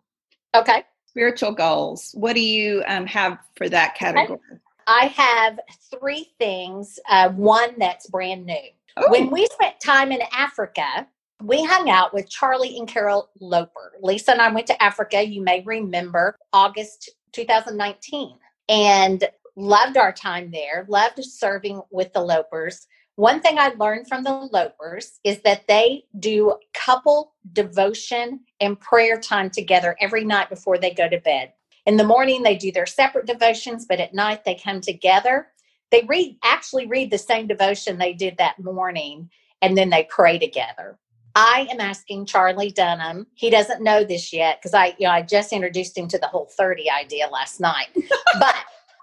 Okay. 0.54 0.84
Spiritual 1.06 1.52
goals. 1.52 2.10
What 2.14 2.34
do 2.34 2.40
you 2.40 2.82
um, 2.86 3.06
have 3.06 3.38
for 3.56 3.68
that 3.68 3.94
category? 3.96 4.38
I 4.86 5.06
have 5.06 5.60
three 5.90 6.32
things. 6.38 6.98
Uh, 7.08 7.30
one 7.30 7.78
that's 7.78 8.08
brand 8.08 8.46
new. 8.46 8.56
Ooh. 9.00 9.10
When 9.10 9.30
we 9.30 9.46
spent 9.46 9.80
time 9.80 10.12
in 10.12 10.20
Africa, 10.32 11.06
we 11.42 11.64
hung 11.64 11.90
out 11.90 12.14
with 12.14 12.30
Charlie 12.30 12.78
and 12.78 12.88
Carol 12.88 13.30
Loper. 13.40 13.92
Lisa 14.00 14.32
and 14.32 14.40
I 14.40 14.52
went 14.52 14.66
to 14.68 14.82
Africa, 14.82 15.26
you 15.26 15.42
may 15.42 15.62
remember, 15.62 16.36
August 16.52 17.10
2019, 17.32 18.36
and 18.68 19.24
loved 19.56 19.96
our 19.96 20.12
time 20.12 20.50
there, 20.50 20.86
loved 20.88 21.22
serving 21.24 21.82
with 21.90 22.12
the 22.12 22.20
Lopers. 22.20 22.86
One 23.16 23.40
thing 23.40 23.58
I 23.58 23.68
learned 23.78 24.08
from 24.08 24.24
the 24.24 24.48
Lopers 24.52 25.18
is 25.22 25.40
that 25.42 25.66
they 25.68 26.04
do 26.18 26.56
couple 26.72 27.34
devotion 27.52 28.40
and 28.60 28.80
prayer 28.80 29.20
time 29.20 29.50
together 29.50 29.96
every 30.00 30.24
night 30.24 30.48
before 30.50 30.78
they 30.78 30.92
go 30.92 31.08
to 31.08 31.20
bed. 31.20 31.52
In 31.86 31.96
the 31.96 32.04
morning, 32.04 32.42
they 32.42 32.56
do 32.56 32.72
their 32.72 32.86
separate 32.86 33.26
devotions, 33.26 33.86
but 33.86 34.00
at 34.00 34.14
night, 34.14 34.44
they 34.44 34.54
come 34.54 34.80
together. 34.80 35.48
They 35.90 36.04
read, 36.08 36.38
actually 36.42 36.86
read 36.86 37.10
the 37.10 37.18
same 37.18 37.46
devotion 37.46 37.98
they 37.98 38.14
did 38.14 38.38
that 38.38 38.58
morning, 38.58 39.30
and 39.62 39.76
then 39.76 39.90
they 39.90 40.08
pray 40.10 40.38
together. 40.38 40.98
I 41.34 41.66
am 41.70 41.80
asking 41.80 42.26
Charlie 42.26 42.70
Dunham. 42.70 43.26
He 43.34 43.50
doesn't 43.50 43.82
know 43.82 44.04
this 44.04 44.32
yet 44.32 44.60
because 44.60 44.74
I, 44.74 44.94
you 44.98 45.06
know, 45.06 45.10
I 45.10 45.22
just 45.22 45.52
introduced 45.52 45.96
him 45.98 46.06
to 46.08 46.18
the 46.18 46.28
whole 46.28 46.46
30 46.56 46.90
idea 46.90 47.28
last 47.28 47.60
night. 47.60 47.88
but 48.38 48.54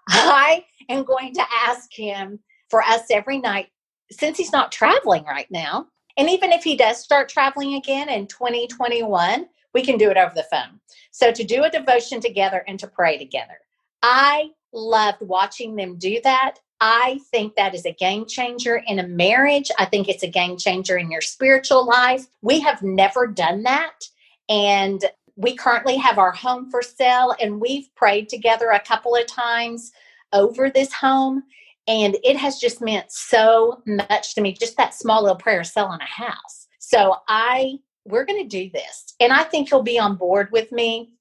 I 0.07 0.65
am 0.89 1.03
going 1.03 1.33
to 1.33 1.43
ask 1.67 1.91
him 1.93 2.39
for 2.69 2.81
us 2.81 3.03
every 3.09 3.37
night 3.37 3.67
since 4.11 4.37
he's 4.37 4.51
not 4.51 4.71
traveling 4.71 5.25
right 5.25 5.49
now. 5.51 5.87
And 6.17 6.29
even 6.29 6.51
if 6.51 6.63
he 6.63 6.75
does 6.75 7.01
start 7.01 7.29
traveling 7.29 7.75
again 7.75 8.09
in 8.09 8.27
2021, 8.27 9.45
we 9.73 9.83
can 9.83 9.97
do 9.97 10.09
it 10.09 10.17
over 10.17 10.33
the 10.35 10.45
phone. 10.51 10.79
So 11.11 11.31
to 11.31 11.43
do 11.43 11.63
a 11.63 11.69
devotion 11.69 12.19
together 12.19 12.63
and 12.67 12.79
to 12.79 12.87
pray 12.87 13.17
together. 13.17 13.57
I 14.03 14.51
loved 14.73 15.21
watching 15.21 15.75
them 15.75 15.97
do 15.97 16.19
that. 16.23 16.55
I 16.81 17.19
think 17.29 17.55
that 17.55 17.75
is 17.75 17.85
a 17.85 17.93
game 17.93 18.25
changer 18.25 18.81
in 18.87 18.97
a 18.97 19.07
marriage. 19.07 19.69
I 19.77 19.85
think 19.85 20.09
it's 20.09 20.23
a 20.23 20.27
game 20.27 20.57
changer 20.57 20.97
in 20.97 21.11
your 21.11 21.21
spiritual 21.21 21.85
life. 21.85 22.25
We 22.41 22.59
have 22.61 22.81
never 22.81 23.27
done 23.27 23.61
that. 23.63 24.03
And 24.49 25.05
we 25.35 25.55
currently 25.55 25.95
have 25.97 26.17
our 26.17 26.31
home 26.31 26.69
for 26.71 26.81
sale, 26.81 27.35
and 27.39 27.61
we've 27.61 27.93
prayed 27.95 28.29
together 28.29 28.69
a 28.69 28.79
couple 28.79 29.15
of 29.15 29.27
times 29.27 29.91
over 30.33 30.69
this 30.69 30.91
home. 30.91 31.43
And 31.87 32.17
it 32.23 32.35
has 32.37 32.59
just 32.59 32.81
meant 32.81 33.11
so 33.11 33.81
much 33.85 34.33
to 34.35 34.41
me, 34.41 34.53
just 34.53 34.77
that 34.77 34.95
small 34.95 35.21
little 35.21 35.37
prayer 35.37 35.63
selling 35.63 36.01
a 36.01 36.05
house. 36.05 36.67
So 36.79 37.17
I, 37.27 37.77
we're 38.05 38.25
going 38.25 38.41
to 38.41 38.47
do 38.47 38.71
this. 38.71 39.13
And 39.19 39.31
I 39.31 39.43
think 39.43 39.69
he'll 39.69 39.83
be 39.83 39.99
on 39.99 40.15
board 40.15 40.49
with 40.51 40.71
me. 40.71 41.13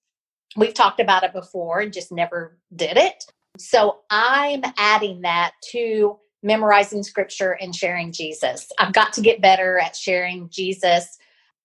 We've 0.57 0.75
talked 0.75 1.01
about 1.01 1.23
it 1.23 1.33
before 1.33 1.81
and 1.81 1.93
just 1.93 2.13
never 2.13 2.59
did 2.75 2.97
it. 2.97 3.25
So 3.61 4.01
I'm 4.11 4.63
adding 4.79 5.21
that 5.23 5.53
to 5.73 6.19
memorizing 6.43 7.03
scripture 7.03 7.53
and 7.61 7.75
sharing 7.75 8.13
Jesus. 8.13 8.71
I've 8.79 8.95
got 8.95 9.13
to 9.15 9.21
get 9.21 9.43
better 9.43 9.79
at 9.79 9.95
sharing 9.95 10.49
Jesus 10.49 11.19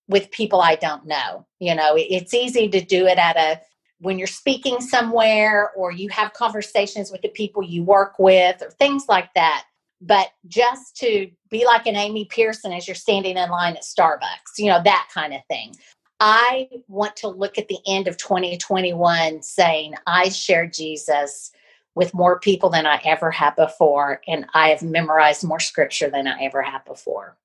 with 0.08 0.32
people 0.32 0.62
I 0.62 0.76
don't 0.76 1.06
know. 1.06 1.46
You 1.60 1.76
know, 1.76 1.96
it's 1.98 2.34
easy 2.34 2.68
to 2.70 2.82
do 2.82 3.08
it 3.08 3.18
at 3.18 3.38
a 3.38 3.62
when 4.00 4.20
you're 4.20 4.28
speaking 4.28 4.82
somewhere 4.82 5.72
or 5.72 5.92
you 5.92 6.10
have 6.10 6.34
conversations 6.34 7.12
with 7.12 7.22
the 7.22 7.30
people 7.30 7.64
you 7.64 7.84
work 7.84 8.20
with 8.20 8.62
or 8.62 8.70
things 8.72 9.06
like 9.08 9.34
that. 9.36 9.64
But 10.02 10.28
just 10.48 10.98
to 10.98 11.32
be 11.50 11.66
like 11.66 11.88
an 11.88 11.96
Amy 11.96 12.26
Pearson 12.26 12.74
as 12.74 12.88
you're 12.88 12.96
standing 12.96 13.38
in 13.38 13.50
line 13.50 13.78
at 13.78 13.84
Starbucks, 13.84 14.58
you 14.58 14.68
know, 14.68 14.82
that 14.84 15.08
kind 15.14 15.34
of 15.34 15.40
thing. 15.48 15.74
I 16.20 16.68
want 16.88 17.16
to 17.18 17.30
look 17.30 17.58
at 17.58 17.70
the 17.70 17.80
end 17.88 18.08
of 18.08 18.18
2021 18.18 19.42
saying, 19.42 19.96
I 20.06 20.30
share 20.30 20.68
Jesus 20.68 21.52
with 21.96 22.14
more 22.14 22.40
people 22.40 22.70
than 22.70 22.86
I 22.86 23.02
ever 23.06 23.32
have 23.32 23.56
before, 23.56 24.22
and 24.28 24.46
I 24.54 24.70
have 24.70 24.84
memorized 24.84 25.44
more 25.44 25.62
scripture 25.62 26.10
than 26.10 26.28
I 26.28 26.44
ever 26.44 26.62
have 26.62 26.86
before. 26.86 27.38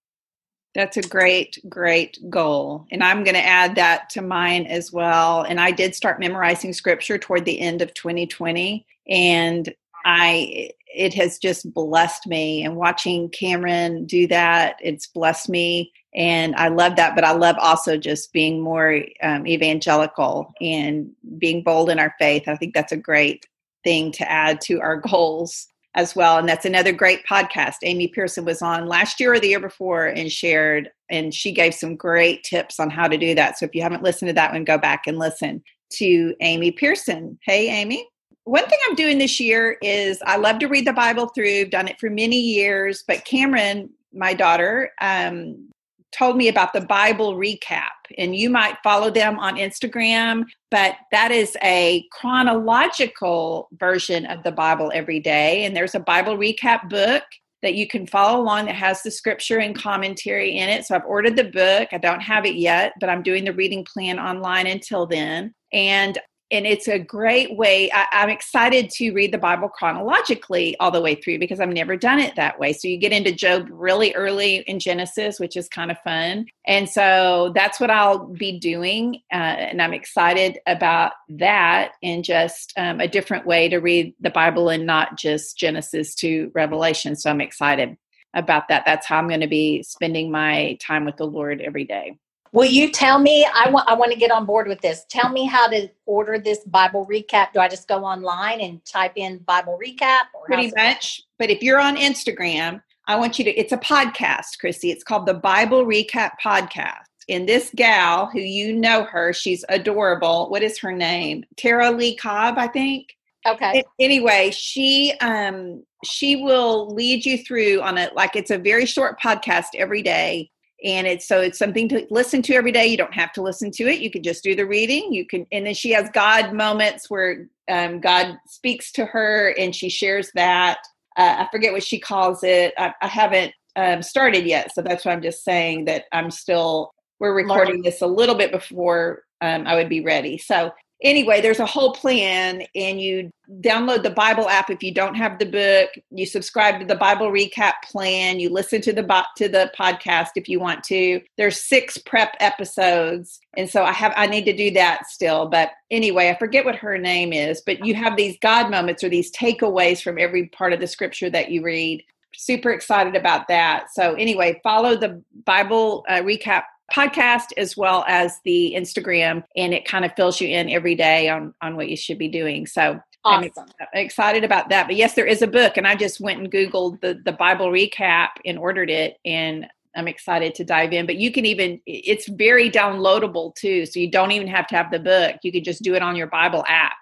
That's 0.75 0.97
a 0.97 1.03
great, 1.03 1.59
great 1.69 2.19
goal. 2.29 2.87
And 2.93 3.03
I'm 3.03 3.25
going 3.25 3.35
to 3.35 3.45
add 3.45 3.75
that 3.75 4.09
to 4.11 4.23
mine 4.23 4.67
as 4.67 4.93
well. 4.93 5.43
And 5.43 5.61
I 5.61 5.73
did 5.73 5.95
start 5.95 6.21
memorizing 6.21 6.73
scripture 6.73 7.19
toward 7.19 7.45
the 7.45 7.59
end 7.59 7.83
of 7.83 7.93
2020. 7.95 8.87
And 9.09 9.75
I, 10.05 10.71
it 10.87 11.13
has 11.15 11.39
just 11.39 11.73
blessed 11.75 12.27
me. 12.29 12.65
And 12.65 12.77
watching 12.77 13.31
Cameron 13.31 14.07
do 14.07 14.29
that, 14.29 14.77
it's 14.81 15.09
blessed 15.09 15.49
me. 15.49 15.93
and 16.15 16.55
I 16.57 16.69
love 16.69 16.97
that. 16.97 17.17
But 17.17 17.25
I 17.25 17.33
love 17.33 17.57
also 17.59 17.97
just 17.97 18.33
being 18.33 18.61
more 18.61 19.03
um, 19.23 19.47
evangelical 19.49 20.53
and 20.61 21.11
being 21.39 21.63
bold 21.65 21.91
in 21.91 21.99
our 21.99 22.15
faith. 22.19 22.47
I 22.47 22.57
think 22.57 22.75
that's 22.75 22.93
a 22.93 22.97
great 22.97 23.47
thing 23.85 24.13
to 24.13 24.31
add 24.31 24.61
to 24.63 24.81
our 24.81 24.97
goals 24.97 25.67
as 25.95 26.15
well. 26.15 26.39
And 26.39 26.49
that's 26.49 26.65
another 26.65 26.93
great 26.93 27.27
podcast. 27.27 27.77
Amy 27.83 28.09
Pearson 28.09 28.45
was 28.45 28.63
on 28.63 28.87
last 28.87 29.19
year 29.19 29.35
or 29.35 29.41
the 29.41 29.49
year 29.49 29.61
before 29.61 30.07
and 30.07 30.31
shared, 30.31 30.91
and 31.11 31.35
she 31.35 31.53
gave 31.53 31.75
some 31.75 31.97
great 31.97 32.45
tips 32.45 32.79
on 32.79 32.91
how 32.91 33.09
to 33.09 33.17
do 33.17 33.35
that. 33.35 33.59
So 33.59 33.67
if 33.67 33.75
you 33.75 33.83
haven't 33.83 34.03
listened 34.03 34.29
to 34.29 34.35
that 34.35 34.53
one, 34.53 34.65
go 34.65 34.79
back 34.79 35.07
and 35.07 35.19
listen 35.19 35.63
to 35.95 36.35
Amy 36.41 36.71
Pearson. 36.71 37.39
Hey, 37.43 37.69
Amy. 37.69 38.07
One 38.45 38.67
thing 38.67 38.79
I'm 38.89 38.95
doing 38.95 39.19
this 39.19 39.39
year 39.39 39.77
is 39.83 40.21
I 40.25 40.37
love 40.37 40.61
to 40.61 40.69
read 40.69 40.87
the 40.87 40.93
Bible 40.93 41.29
through. 41.29 41.61
I've 41.61 41.71
done 41.71 41.89
it 41.89 42.01
for 42.01 42.09
many 42.09 42.41
years, 42.41 43.05
but 43.07 43.25
Cameron, 43.25 43.91
my 44.13 44.33
daughter, 44.33 44.93
um, 45.01 45.71
told 46.13 46.37
me 46.37 46.49
about 46.49 46.73
the 46.73 46.81
Bible 46.81 47.37
recap, 47.37 47.91
and 48.19 48.35
you 48.35 48.51
might 48.51 48.77
follow 48.83 49.11
them 49.11 49.39
on 49.39 49.57
Instagram, 49.57 50.45
but 50.71 50.97
that 51.13 51.31
is 51.31 51.57
a 51.63 52.05
chronological 52.13 53.69
version 53.79 54.27
of 54.27 54.43
the 54.43 54.53
Bible 54.53 54.91
every 54.95 55.21
day. 55.21 55.65
And 55.65 55.77
there's 55.77 55.95
a 55.95 56.01
Bible 56.01 56.37
recap 56.37 56.89
book 56.89 57.23
that 57.63 57.75
you 57.75 57.87
can 57.87 58.07
follow 58.07 58.41
along 58.41 58.67
that 58.67 58.75
has 58.75 59.03
the 59.03 59.11
scripture 59.11 59.59
and 59.59 59.77
commentary 59.77 60.57
in 60.57 60.69
it. 60.69 60.87
So 60.87 60.95
I've 60.95 61.05
ordered 61.05 61.37
the 61.37 61.45
book. 61.45 61.89
I 61.93 61.99
don't 61.99 62.21
have 62.21 62.47
it 62.47 62.55
yet, 62.55 62.95
but 63.01 63.11
I'm 63.11 63.23
doing 63.23 63.45
the 63.45 63.53
reading 63.53 63.85
plan 63.85 64.19
online 64.19 64.67
until 64.67 65.07
then. 65.07 65.55
And 65.73 66.19
and 66.51 66.67
it's 66.67 66.89
a 66.89 66.99
great 66.99 67.57
way. 67.57 67.91
I, 67.93 68.07
am 68.13 68.29
excited 68.29 68.91
to 68.91 69.13
read 69.13 69.33
the 69.33 69.39
Bible 69.39 69.69
chronologically 69.69 70.77
all 70.79 70.91
the 70.91 71.01
way 71.01 71.15
through 71.15 71.39
because 71.39 71.61
I've 71.61 71.69
never 71.69 71.97
done 71.97 72.19
it 72.19 72.37
that 72.37 72.59
way. 72.59 72.73
So 72.73 72.89
you 72.89 72.97
get 72.97 73.13
into 73.13 73.33
Job 73.33 73.69
really 73.71 74.13
early 74.15 74.57
in 74.57 74.81
Genesis, 74.81 75.39
which 75.39 75.57
is 75.57 75.69
kind 75.69 75.91
of 75.91 75.99
fun. 76.01 76.47
And 76.67 76.89
so 76.89 77.53
that's 77.55 77.79
what 77.79 77.91
I'll 77.91 78.27
be 78.27 78.59
doing. 78.59 79.21
Uh, 79.33 79.37
and 79.37 79.81
I'm 79.81 79.95
excited 79.95 80.59
about 80.67 81.13
that 81.29 81.93
in 82.03 82.23
just 82.23 82.73
um, 82.77 83.01
a 83.01 83.09
different 83.09 83.47
way 83.47 83.69
to 83.69 83.79
read 83.79 84.15
the 84.21 84.31
Bible 84.31 84.69
and 84.69 84.87
not 84.87 85.17
just 85.17 85.57
Genesis 85.57 86.15
to 86.17 86.51
Revelation. 86.55 87.17
So 87.17 87.31
I'm 87.31 87.41
excited 87.41 87.97
about 88.35 88.69
that. 88.69 88.85
That's 88.87 89.07
how 89.07 89.19
I'm 89.19 89.29
going 89.29 89.41
to 89.41 89.49
be 89.49 89.83
spending 89.83 90.31
my 90.31 90.79
time 90.81 91.05
with 91.05 91.17
the 91.17 91.27
Lord 91.27 91.61
every 91.61 91.85
day. 91.85 92.17
Will 92.53 92.67
you 92.67 92.91
tell 92.91 93.19
me? 93.19 93.47
I 93.55 93.71
want 93.71 93.89
I 93.89 93.95
want 93.95 94.13
to 94.13 94.19
get 94.19 94.31
on 94.31 94.45
board 94.45 94.67
with 94.67 94.81
this. 94.81 95.05
Tell 95.09 95.29
me 95.29 95.47
how 95.47 95.69
to 95.69 95.89
order 96.07 96.39
this 96.39 96.61
Bible 96.65 97.07
recap. 97.11 97.53
Do 97.53 97.61
I 97.61 97.69
just 97.69 97.87
go 97.87 98.05
online 98.05 98.61
and 98.61 98.85
type 98.85 99.13
in 99.17 99.39
Bible 99.39 99.79
recap? 99.83 100.23
Pretty 100.45 100.73
much. 100.77 101.23
But 101.39 101.51
if 101.51 101.63
you're 101.63 101.81
on 101.81 101.97
Instagram, 101.97 102.83
I 103.07 103.17
want 103.17 103.39
you 103.39 103.45
to. 103.45 103.51
It's 103.53 103.73
a 103.73 103.77
podcast, 103.79 104.59
Christy. 104.59 104.91
It's 104.91 105.05
called 105.05 105.27
the 105.27 105.35
Bible 105.35 105.85
Recap 105.85 106.33
Podcast. 106.43 107.05
And 107.29 107.49
this 107.49 107.71
gal, 107.77 108.27
who 108.27 108.41
you 108.41 108.75
know 108.75 109.05
her, 109.05 109.33
she's 109.33 109.65
adorable. 109.69 110.51
What 110.51 110.65
is 110.65 110.79
her 110.81 110.91
name? 110.91 111.45
Tara-Leigh 111.57 112.17
Cobb, 112.17 112.59
I 112.59 112.67
think. 112.67 113.17
Okay. 113.47 113.85
Anyway, 114.01 114.51
she 114.51 115.15
um 115.21 115.85
she 116.05 116.37
will 116.37 116.93
lead 116.95 117.25
you 117.25 117.39
through 117.39 117.81
on 117.83 117.97
it 117.97 118.15
like 118.17 118.35
it's 118.35 118.51
a 118.51 118.59
very 118.59 118.87
short 118.87 119.21
podcast 119.21 119.69
every 119.77 120.03
day 120.03 120.51
and 120.85 121.07
it's 121.07 121.27
so 121.27 121.41
it's 121.41 121.59
something 121.59 121.89
to 121.89 122.07
listen 122.11 122.43
to 122.43 122.55
every 122.55 122.73
day. 122.73 122.87
You 122.87 122.97
don't 122.97 123.15
have 123.15 123.33
to 123.33 123.43
listen 123.43 123.71
to 123.73 123.85
it. 123.85 124.01
You 124.01 124.11
can 124.11 124.23
just 124.23 124.43
do 124.43 124.55
the 124.55 124.67
reading. 124.67 125.13
You 125.13 125.27
can 125.27 125.47
and 125.53 125.67
then 125.67 125.75
she 125.75 125.91
has 125.91 126.09
god 126.13 126.53
moments 126.53 127.11
where 127.11 127.49
um, 127.71 128.01
god 128.01 128.39
speaks 128.47 128.93
to 128.93 129.05
her 129.07 129.55
and 129.59 129.75
she 129.75 129.89
shares 129.89 130.31
that. 130.35 130.79
Uh, 131.17 131.37
i 131.39 131.49
forget 131.51 131.73
what 131.73 131.85
she 131.85 131.99
calls 131.99 132.43
it. 132.43 132.73
I, 132.79 132.95
I 133.03 133.07
haven't 133.07 133.53
um, 133.77 134.03
started 134.03 134.47
yet. 134.47 134.75
So 134.75 134.83
that's 134.83 135.05
why 135.05 135.13
i'm 135.13 135.23
just 135.23 135.45
saying 135.45 135.87
that 135.87 136.05
i'm 136.13 136.31
still 136.31 136.93
we're 137.19 137.35
recording 137.35 137.83
this 137.83 138.01
a 138.01 138.07
little 138.07 138.35
bit 138.35 138.51
before 138.51 139.25
um, 139.43 139.67
i 139.67 139.75
would 139.75 139.89
be 139.89 140.01
ready. 140.01 140.39
So 140.39 140.73
anyway, 141.03 141.41
there's 141.41 141.61
a 141.61 141.67
whole 141.67 141.93
plan, 141.93 142.63
and 142.75 143.01
you 143.01 143.31
download 143.61 144.03
the 144.03 144.11
Bible 144.11 144.49
app 144.49 144.71
if 144.71 144.83
you 144.83 144.93
don't 144.93 145.15
have 145.15 145.39
the 145.39 145.47
book. 145.47 145.91
You 146.11 146.27
subscribe 146.27 146.79
to 146.81 146.87
the 146.87 146.95
Bible 146.95 147.31
recap 147.31 147.75
plan. 147.85 148.41
You 148.41 148.51
listen 148.51 148.81
to 148.83 148.93
the 148.93 149.25
to 149.37 149.49
the 149.49 149.73
podcast 149.79 150.31
if 150.37 150.49
you 150.49 150.61
want 150.61 150.85
to. 150.85 151.21
There's 151.37 151.61
six 151.61 151.99
prep 151.99 152.37
episodes, 152.41 153.41
and 153.57 153.69
so 153.69 153.85
I 153.85 153.93
have 153.93 154.13
I 154.17 154.27
need 154.27 154.45
to 154.45 154.57
do 154.57 154.71
that 154.73 155.07
still. 155.07 155.49
But 155.49 155.71
anyway, 155.91 156.29
I 156.29 156.39
forget 156.39 156.65
what 156.65 156.77
her 156.77 156.99
name 156.99 157.33
is. 157.33 157.63
But 157.65 157.85
you 157.85 157.95
have 157.95 158.17
these 158.17 158.37
God 158.41 158.71
moments 158.71 159.03
or 159.03 159.09
these 159.09 159.33
takeaways 159.33 160.03
from 160.03 160.19
every 160.19 160.47
part 160.49 160.73
of 160.73 160.81
the 160.81 160.87
scripture 160.87 161.31
that 161.31 161.51
you 161.51 161.63
read. 161.63 162.05
Super 162.37 162.71
excited 162.71 163.17
about 163.17 163.49
that. 163.49 163.87
So 163.93 164.15
anyway, 164.15 164.61
follow 164.63 164.97
the 164.97 165.23
Bible 165.45 166.05
uh, 166.09 166.21
recap 166.21 166.63
podcast 166.93 167.47
as 167.57 167.77
well 167.77 168.05
as 168.09 168.39
the 168.45 168.75
Instagram, 168.77 169.45
and 169.57 169.73
it 169.73 169.85
kind 169.85 170.05
of 170.05 170.13
fills 170.15 170.41
you 170.41 170.49
in 170.49 170.71
every 170.71 170.95
day 170.95 171.29
on 171.29 171.55
on 171.63 171.77
what 171.77 171.89
you 171.89 171.97
should 171.97 172.19
be 172.19 172.29
doing. 172.29 172.67
So 172.67 173.01
awesome. 173.25 173.51
I'm 173.81 173.87
excited 173.95 174.45
about 174.45 174.69
that. 174.71 174.87
But 174.87 174.97
yes, 174.97 175.15
there 175.15 175.27
is 175.27 175.43
a 175.43 175.47
book, 175.47 175.77
and 175.77 175.87
I 175.87 175.95
just 175.95 176.21
went 176.21 176.41
and 176.41 176.51
Googled 176.51 177.01
the 177.01 177.21
the 177.25 177.33
Bible 177.33 177.67
recap 177.67 178.29
and 178.45 178.59
ordered 178.59 178.91
it, 178.91 179.19
and 179.25 179.67
I'm 179.97 180.09
excited 180.09 180.55
to 180.57 180.65
dive 180.65 180.93
in. 180.93 181.07
But 181.07 181.17
you 181.17 181.33
can 181.33 181.47
even 181.47 181.81
it's 181.87 182.29
very 182.29 182.71
downloadable 182.71 183.55
too, 183.55 183.87
so 183.87 183.99
you 183.99 184.11
don't 184.11 184.33
even 184.33 184.49
have 184.49 184.67
to 184.69 184.77
have 184.77 184.91
the 184.91 185.01
book. 185.01 185.37
You 185.43 185.53
can 185.53 185.65
just 185.65 185.83
do 185.83 185.95
it 185.95 186.03
on 186.03 186.17
your 186.17 186.29
Bible 186.29 186.65
app. 186.69 187.00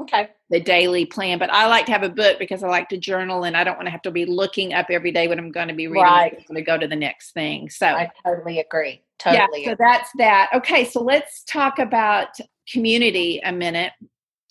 Okay. 0.00 0.28
The 0.50 0.60
daily 0.60 1.06
plan. 1.06 1.38
But 1.38 1.50
I 1.50 1.66
like 1.66 1.86
to 1.86 1.92
have 1.92 2.02
a 2.02 2.08
book 2.08 2.38
because 2.38 2.62
I 2.62 2.68
like 2.68 2.88
to 2.88 2.98
journal 2.98 3.44
and 3.44 3.56
I 3.56 3.62
don't 3.62 3.76
want 3.76 3.86
to 3.86 3.92
have 3.92 4.02
to 4.02 4.10
be 4.10 4.24
looking 4.24 4.74
up 4.74 4.86
every 4.90 5.12
day 5.12 5.28
what 5.28 5.38
I'm 5.38 5.52
going 5.52 5.68
to 5.68 5.74
be 5.74 5.86
reading. 5.86 6.02
Right. 6.02 6.32
I'm 6.36 6.44
going 6.48 6.56
to 6.56 6.62
go 6.62 6.76
to 6.76 6.88
the 6.88 6.96
next 6.96 7.32
thing. 7.32 7.70
So 7.70 7.86
I 7.86 8.10
totally 8.24 8.58
agree. 8.58 9.02
Totally. 9.18 9.64
Yeah, 9.64 9.70
so 9.70 9.76
that's 9.78 10.10
that. 10.18 10.50
Okay, 10.54 10.84
so 10.84 11.00
let's 11.00 11.44
talk 11.44 11.78
about 11.78 12.28
community 12.70 13.40
a 13.44 13.52
minute. 13.52 13.92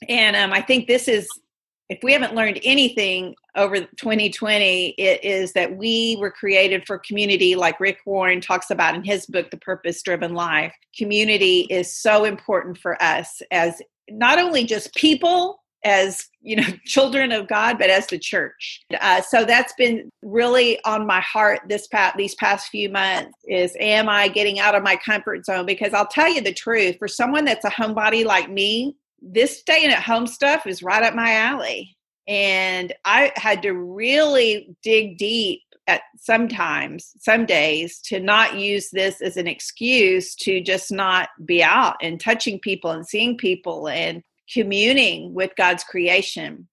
And 0.07 0.35
um, 0.35 0.53
I 0.53 0.61
think 0.61 0.87
this 0.87 1.07
is, 1.07 1.27
if 1.89 1.99
we 2.01 2.13
haven't 2.13 2.33
learned 2.33 2.59
anything 2.63 3.35
over 3.55 3.81
2020, 3.81 4.95
it 4.97 5.23
is 5.23 5.53
that 5.53 5.75
we 5.75 6.17
were 6.19 6.31
created 6.31 6.85
for 6.87 6.97
community, 6.99 7.55
like 7.55 7.79
Rick 7.79 7.99
Warren 8.05 8.41
talks 8.41 8.71
about 8.71 8.95
in 8.95 9.03
his 9.03 9.25
book, 9.25 9.51
The 9.51 9.57
Purpose 9.57 10.01
Driven 10.01 10.33
Life. 10.33 10.73
Community 10.97 11.67
is 11.69 11.95
so 11.95 12.23
important 12.23 12.77
for 12.77 13.01
us 13.03 13.41
as 13.51 13.81
not 14.09 14.39
only 14.39 14.65
just 14.65 14.93
people, 14.95 15.59
as 15.83 16.27
you 16.41 16.55
know 16.55 16.63
children 16.85 17.31
of 17.31 17.47
god 17.47 17.77
but 17.77 17.89
as 17.89 18.07
the 18.07 18.19
church. 18.19 18.81
Uh, 18.99 19.21
so 19.21 19.45
that's 19.45 19.73
been 19.77 20.09
really 20.21 20.79
on 20.85 21.05
my 21.05 21.21
heart 21.21 21.61
this 21.67 21.87
past 21.87 22.17
these 22.17 22.35
past 22.35 22.69
few 22.69 22.89
months 22.89 23.37
is 23.47 23.75
am 23.79 24.09
i 24.09 24.27
getting 24.27 24.59
out 24.59 24.75
of 24.75 24.83
my 24.83 24.95
comfort 24.95 25.45
zone? 25.45 25.65
Because 25.65 25.93
i'll 25.93 26.07
tell 26.07 26.29
you 26.29 26.41
the 26.41 26.53
truth 26.53 26.97
for 26.97 27.07
someone 27.07 27.45
that's 27.45 27.65
a 27.65 27.69
homebody 27.69 28.25
like 28.25 28.49
me 28.49 28.95
this 29.21 29.59
staying 29.59 29.89
at 29.89 30.03
home 30.03 30.27
stuff 30.27 30.67
is 30.67 30.83
right 30.83 31.03
up 31.03 31.15
my 31.15 31.33
alley. 31.33 31.95
And 32.27 32.93
i 33.05 33.31
had 33.35 33.61
to 33.63 33.73
really 33.73 34.75
dig 34.83 35.17
deep 35.17 35.61
at 35.87 36.01
sometimes 36.17 37.11
some 37.19 37.45
days 37.45 37.99
to 37.99 38.19
not 38.19 38.57
use 38.57 38.89
this 38.91 39.21
as 39.21 39.37
an 39.37 39.47
excuse 39.47 40.35
to 40.35 40.61
just 40.61 40.91
not 40.91 41.29
be 41.45 41.63
out 41.63 41.95
and 42.01 42.19
touching 42.19 42.59
people 42.59 42.91
and 42.91 43.07
seeing 43.07 43.37
people 43.37 43.87
and 43.87 44.23
communing 44.51 45.33
with 45.33 45.51
God's 45.55 45.83
creation. 45.83 46.67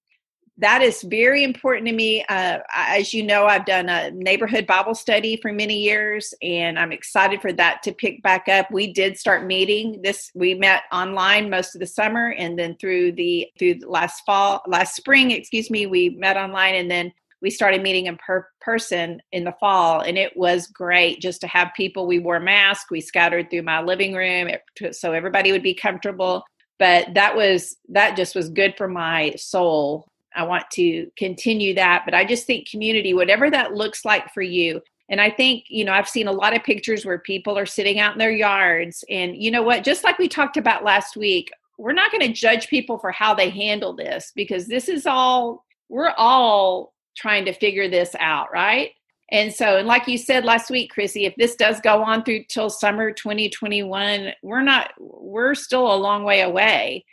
That 0.57 0.83
is 0.83 1.01
very 1.01 1.43
important 1.43 1.87
to 1.87 1.93
me. 1.93 2.23
Uh, 2.29 2.59
as 2.75 3.13
you 3.13 3.23
know, 3.23 3.45
I've 3.45 3.65
done 3.65 3.89
a 3.89 4.11
neighborhood 4.11 4.67
Bible 4.67 4.93
study 4.93 5.37
for 5.41 5.51
many 5.51 5.79
years, 5.79 6.35
and 6.41 6.77
I'm 6.77 6.91
excited 6.91 7.41
for 7.41 7.51
that 7.53 7.81
to 7.83 7.93
pick 7.93 8.21
back 8.21 8.47
up. 8.47 8.69
We 8.69 8.93
did 8.93 9.17
start 9.17 9.47
meeting 9.47 10.01
this. 10.03 10.29
We 10.35 10.53
met 10.53 10.83
online 10.91 11.49
most 11.49 11.73
of 11.73 11.79
the 11.79 11.87
summer, 11.87 12.35
and 12.37 12.59
then 12.59 12.75
through 12.75 13.13
the 13.13 13.47
through 13.57 13.79
last 13.87 14.21
fall, 14.25 14.61
last 14.67 14.95
spring, 14.95 15.31
excuse 15.31 15.71
me, 15.71 15.87
we 15.87 16.09
met 16.09 16.37
online, 16.37 16.75
and 16.75 16.91
then 16.91 17.11
we 17.41 17.49
started 17.49 17.81
meeting 17.81 18.05
in 18.05 18.17
per- 18.17 18.47
person 18.59 19.21
in 19.31 19.43
the 19.43 19.55
fall 19.59 20.01
and 20.01 20.17
it 20.17 20.35
was 20.37 20.67
great 20.67 21.21
just 21.21 21.41
to 21.41 21.47
have 21.47 21.71
people. 21.75 22.07
We 22.07 22.19
wore 22.19 22.39
masks 22.39 22.91
we 22.91 23.01
scattered 23.01 23.49
through 23.49 23.63
my 23.63 23.81
living 23.81 24.13
room 24.13 24.49
so 24.91 25.13
everybody 25.13 25.51
would 25.51 25.63
be 25.63 25.73
comfortable. 25.73 26.43
But 26.79 27.13
that 27.13 27.35
was 27.35 27.77
that 27.89 28.17
just 28.17 28.35
was 28.35 28.49
good 28.49 28.75
for 28.77 28.87
my 28.87 29.33
soul. 29.37 30.07
I 30.35 30.43
want 30.43 30.69
to 30.71 31.11
continue 31.17 31.75
that 31.75 32.03
but 32.05 32.13
i 32.13 32.23
just 32.23 32.47
think 32.47 32.69
community 32.69 33.13
whatever 33.13 33.49
that 33.49 33.73
looks 33.73 34.05
like 34.05 34.33
for 34.33 34.41
you 34.41 34.81
and 35.09 35.19
i 35.19 35.29
think 35.29 35.65
you 35.67 35.83
know 35.83 35.91
i've 35.91 36.07
seen 36.07 36.27
a 36.27 36.31
lot 36.31 36.55
of 36.55 36.63
pictures 36.63 37.05
where 37.05 37.19
people 37.19 37.57
are 37.57 37.65
sitting 37.65 37.99
out 37.99 38.13
in 38.13 38.17
their 38.17 38.31
yards 38.31 39.03
and 39.09 39.35
you 39.35 39.51
know 39.51 39.61
what 39.61 39.83
just 39.83 40.03
like 40.03 40.17
we 40.17 40.29
talked 40.29 40.57
about 40.57 40.85
last 40.85 41.17
week 41.17 41.51
we're 41.77 41.91
not 41.93 42.11
going 42.11 42.25
to 42.25 42.31
judge 42.31 42.67
people 42.67 42.97
for 42.99 43.11
how 43.11 43.33
they 43.33 43.49
handle 43.49 43.93
this 43.93 44.31
because 44.35 44.67
this 44.67 44.87
is 44.87 45.05
all 45.05 45.65
we're 45.89 46.13
all 46.17 46.93
trying 47.15 47.45
to 47.45 47.53
figure 47.53 47.89
this 47.89 48.15
out 48.19 48.47
right 48.53 48.91
and 49.31 49.53
so, 49.53 49.77
and 49.77 49.87
like 49.87 50.07
you 50.07 50.17
said 50.17 50.43
last 50.43 50.69
week, 50.69 50.91
Chrissie, 50.91 51.25
if 51.25 51.33
this 51.37 51.55
does 51.55 51.79
go 51.79 52.03
on 52.03 52.23
through 52.23 52.43
till 52.49 52.69
summer 52.69 53.11
2021, 53.11 54.33
we're 54.43 54.61
not, 54.61 54.91
we're 54.99 55.55
still 55.55 55.91
a 55.91 55.95
long 55.95 56.25
way 56.25 56.41
away. 56.41 57.05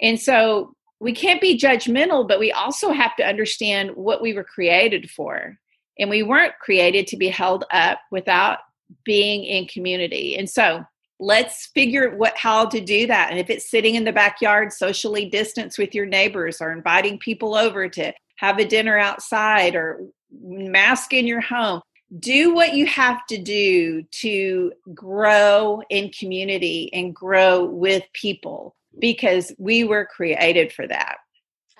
And 0.00 0.18
so 0.18 0.74
we 0.98 1.12
can't 1.12 1.42
be 1.42 1.58
judgmental, 1.58 2.26
but 2.26 2.40
we 2.40 2.52
also 2.52 2.90
have 2.90 3.14
to 3.16 3.26
understand 3.26 3.90
what 3.94 4.22
we 4.22 4.32
were 4.32 4.44
created 4.44 5.10
for. 5.10 5.58
And 5.98 6.08
we 6.08 6.22
weren't 6.22 6.54
created 6.58 7.06
to 7.08 7.18
be 7.18 7.28
held 7.28 7.64
up 7.70 7.98
without 8.10 8.60
being 9.04 9.44
in 9.44 9.66
community. 9.66 10.38
And 10.38 10.48
so 10.48 10.84
let's 11.20 11.66
figure 11.74 12.16
what 12.16 12.36
how 12.38 12.64
to 12.66 12.80
do 12.80 13.06
that. 13.08 13.30
And 13.30 13.38
if 13.38 13.50
it's 13.50 13.70
sitting 13.70 13.94
in 13.94 14.04
the 14.04 14.12
backyard, 14.12 14.72
socially 14.72 15.28
distanced 15.28 15.78
with 15.78 15.94
your 15.94 16.06
neighbors 16.06 16.62
or 16.62 16.72
inviting 16.72 17.18
people 17.18 17.54
over 17.54 17.88
to 17.90 18.12
have 18.38 18.58
a 18.58 18.64
dinner 18.64 18.96
outside 18.98 19.74
or 19.74 20.00
mask 20.42 21.12
in 21.12 21.26
your 21.26 21.40
home, 21.40 21.82
do 22.20 22.54
what 22.54 22.74
you 22.74 22.86
have 22.86 23.26
to 23.26 23.36
do 23.36 24.02
to 24.10 24.72
grow 24.94 25.82
in 25.90 26.10
community 26.10 26.88
and 26.94 27.14
grow 27.14 27.64
with 27.64 28.02
people 28.12 28.74
because 28.98 29.52
we 29.58 29.84
were 29.84 30.06
created 30.06 30.72
for 30.72 30.86
that. 30.86 31.16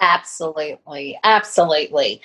Absolutely. 0.00 1.18
Absolutely. 1.24 2.20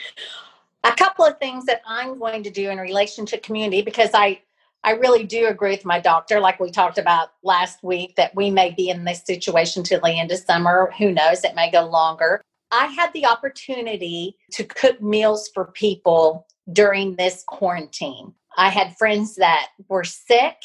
A 0.84 0.92
couple 0.92 1.26
of 1.26 1.38
things 1.38 1.66
that 1.66 1.82
I'm 1.88 2.20
going 2.20 2.44
to 2.44 2.50
do 2.50 2.70
in 2.70 2.78
relation 2.80 3.26
to 3.28 3.38
community 3.38 3.82
because 3.82 4.10
I 4.14 4.42
I 4.86 4.92
really 4.92 5.24
do 5.24 5.48
agree 5.48 5.72
with 5.72 5.86
my 5.86 6.02
doctor, 6.02 6.42
like 6.42 6.60
we 6.60 6.70
talked 6.70 6.98
about 6.98 7.30
last 7.42 7.82
week, 7.84 8.18
that 8.18 8.36
we 8.36 8.52
may 8.52 8.72
be 8.72 8.90
in 8.90 9.06
this 9.06 9.24
situation 9.26 9.82
till 9.82 10.02
the 10.02 10.20
end 10.20 10.30
of 10.30 10.40
summer. 10.40 10.92
Who 10.98 11.14
knows? 11.14 11.46
It 11.46 11.56
may 11.56 11.72
go 11.72 11.86
longer. 11.86 12.42
I 12.74 12.88
had 12.88 13.14
the 13.14 13.28
opportunity 13.28 14.36
to 14.54 14.64
cook 14.64 15.00
meals 15.00 15.48
for 15.54 15.66
people 15.66 16.48
during 16.72 17.16
this 17.16 17.44
quarantine. 17.48 18.34
I 18.58 18.70
had 18.70 18.98
friends 18.98 19.36
that 19.36 19.68
were 19.88 20.04
sick. 20.04 20.56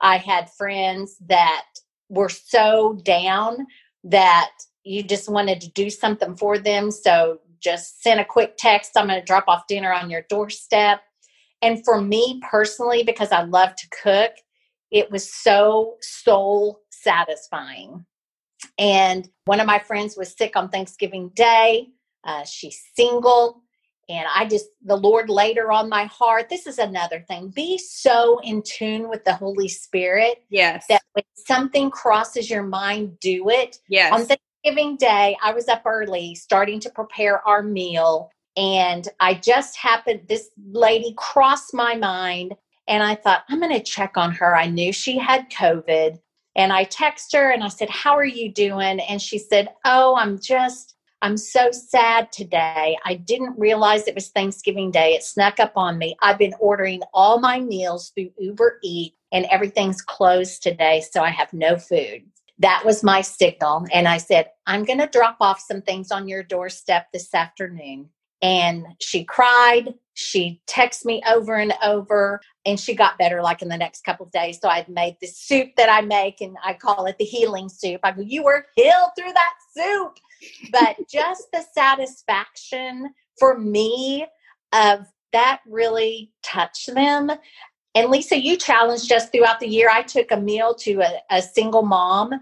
I 0.00 0.16
had 0.16 0.50
friends 0.50 1.16
that 1.28 1.66
were 2.08 2.30
so 2.30 2.98
down 3.04 3.66
that 4.04 4.50
you 4.84 5.02
just 5.02 5.28
wanted 5.28 5.60
to 5.60 5.70
do 5.72 5.90
something 5.90 6.34
for 6.34 6.58
them. 6.58 6.90
So 6.90 7.40
just 7.60 8.02
send 8.02 8.20
a 8.20 8.24
quick 8.24 8.54
text 8.56 8.92
I'm 8.96 9.08
going 9.08 9.20
to 9.20 9.24
drop 9.24 9.44
off 9.46 9.66
dinner 9.68 9.92
on 9.92 10.08
your 10.08 10.22
doorstep. 10.30 11.02
And 11.60 11.84
for 11.84 12.00
me 12.00 12.40
personally, 12.50 13.02
because 13.02 13.32
I 13.32 13.42
love 13.42 13.76
to 13.76 13.88
cook, 14.02 14.32
it 14.90 15.10
was 15.10 15.30
so 15.30 15.96
soul 16.00 16.80
satisfying. 16.90 18.06
And 18.80 19.28
one 19.44 19.60
of 19.60 19.66
my 19.66 19.78
friends 19.78 20.16
was 20.16 20.34
sick 20.34 20.56
on 20.56 20.70
Thanksgiving 20.70 21.28
Day. 21.36 21.90
Uh, 22.24 22.44
she's 22.44 22.82
single. 22.96 23.62
And 24.08 24.26
I 24.34 24.46
just, 24.46 24.66
the 24.82 24.96
Lord 24.96 25.28
laid 25.28 25.58
her 25.58 25.70
on 25.70 25.88
my 25.88 26.04
heart. 26.04 26.48
This 26.48 26.66
is 26.66 26.78
another 26.78 27.20
thing. 27.28 27.50
Be 27.50 27.78
so 27.78 28.40
in 28.42 28.62
tune 28.62 29.08
with 29.08 29.24
the 29.24 29.34
Holy 29.34 29.68
Spirit. 29.68 30.42
Yes. 30.48 30.86
That 30.88 31.02
when 31.12 31.24
something 31.36 31.90
crosses 31.90 32.50
your 32.50 32.64
mind, 32.64 33.20
do 33.20 33.50
it. 33.50 33.78
Yes. 33.88 34.12
On 34.12 34.26
Thanksgiving 34.26 34.96
Day, 34.96 35.36
I 35.44 35.52
was 35.52 35.68
up 35.68 35.82
early 35.84 36.34
starting 36.34 36.80
to 36.80 36.90
prepare 36.90 37.46
our 37.46 37.62
meal. 37.62 38.30
And 38.56 39.06
I 39.20 39.34
just 39.34 39.76
happened, 39.76 40.22
this 40.26 40.48
lady 40.72 41.14
crossed 41.16 41.74
my 41.74 41.94
mind. 41.94 42.54
And 42.88 43.04
I 43.04 43.14
thought, 43.14 43.44
I'm 43.48 43.60
going 43.60 43.72
to 43.72 43.82
check 43.82 44.16
on 44.16 44.32
her. 44.32 44.56
I 44.56 44.66
knew 44.66 44.92
she 44.92 45.18
had 45.18 45.50
COVID. 45.50 46.18
And 46.56 46.72
I 46.72 46.84
text 46.84 47.32
her 47.34 47.50
and 47.50 47.62
I 47.62 47.68
said, 47.68 47.90
How 47.90 48.16
are 48.16 48.24
you 48.24 48.52
doing? 48.52 49.00
And 49.00 49.20
she 49.20 49.38
said, 49.38 49.68
Oh, 49.84 50.16
I'm 50.16 50.38
just 50.38 50.96
I'm 51.22 51.36
so 51.36 51.70
sad 51.70 52.32
today. 52.32 52.96
I 53.04 53.14
didn't 53.14 53.58
realize 53.58 54.08
it 54.08 54.14
was 54.14 54.28
Thanksgiving 54.28 54.90
Day. 54.90 55.12
It 55.12 55.22
snuck 55.22 55.60
up 55.60 55.72
on 55.76 55.98
me. 55.98 56.16
I've 56.22 56.38
been 56.38 56.54
ordering 56.58 57.02
all 57.12 57.38
my 57.38 57.60
meals 57.60 58.10
through 58.14 58.30
Uber 58.38 58.78
Eat 58.82 59.14
and 59.30 59.44
everything's 59.50 60.00
closed 60.00 60.62
today, 60.62 61.02
so 61.02 61.20
I 61.20 61.28
have 61.28 61.52
no 61.52 61.76
food. 61.76 62.22
That 62.58 62.84
was 62.86 63.02
my 63.02 63.20
signal. 63.20 63.86
And 63.92 64.08
I 64.08 64.16
said, 64.16 64.50
I'm 64.66 64.84
going 64.84 64.98
to 64.98 65.06
drop 65.06 65.36
off 65.40 65.60
some 65.60 65.82
things 65.82 66.10
on 66.10 66.26
your 66.26 66.42
doorstep 66.42 67.08
this 67.12 67.34
afternoon. 67.34 68.08
And 68.42 68.86
she 69.00 69.24
cried. 69.24 69.94
She 70.14 70.60
texted 70.66 71.06
me 71.06 71.22
over 71.26 71.56
and 71.56 71.72
over, 71.82 72.40
and 72.66 72.78
she 72.78 72.94
got 72.94 73.18
better 73.18 73.42
like 73.42 73.62
in 73.62 73.68
the 73.68 73.76
next 73.76 74.04
couple 74.04 74.26
of 74.26 74.32
days. 74.32 74.58
So 74.60 74.68
I'd 74.68 74.88
made 74.88 75.16
this 75.20 75.38
soup 75.38 75.70
that 75.76 75.90
I 75.90 76.00
make, 76.02 76.40
and 76.40 76.56
I 76.64 76.74
call 76.74 77.06
it 77.06 77.16
the 77.18 77.24
healing 77.24 77.68
soup. 77.68 78.00
I 78.02 78.12
go, 78.12 78.22
You 78.22 78.44
were 78.44 78.66
healed 78.74 79.10
through 79.16 79.32
that 79.32 79.54
soup 79.74 80.18
but 80.72 80.96
just 81.10 81.48
the 81.52 81.64
satisfaction 81.74 83.12
for 83.38 83.58
me 83.58 84.26
of 84.72 85.06
that 85.32 85.60
really 85.66 86.32
touched 86.42 86.92
them. 86.94 87.30
And 87.94 88.10
Lisa, 88.10 88.40
you 88.40 88.56
challenged 88.56 89.10
us 89.12 89.28
throughout 89.30 89.60
the 89.60 89.68
year. 89.68 89.88
I 89.90 90.02
took 90.02 90.30
a 90.30 90.36
meal 90.36 90.74
to 90.76 91.00
a, 91.00 91.20
a 91.30 91.42
single 91.42 91.82
mom 91.82 92.32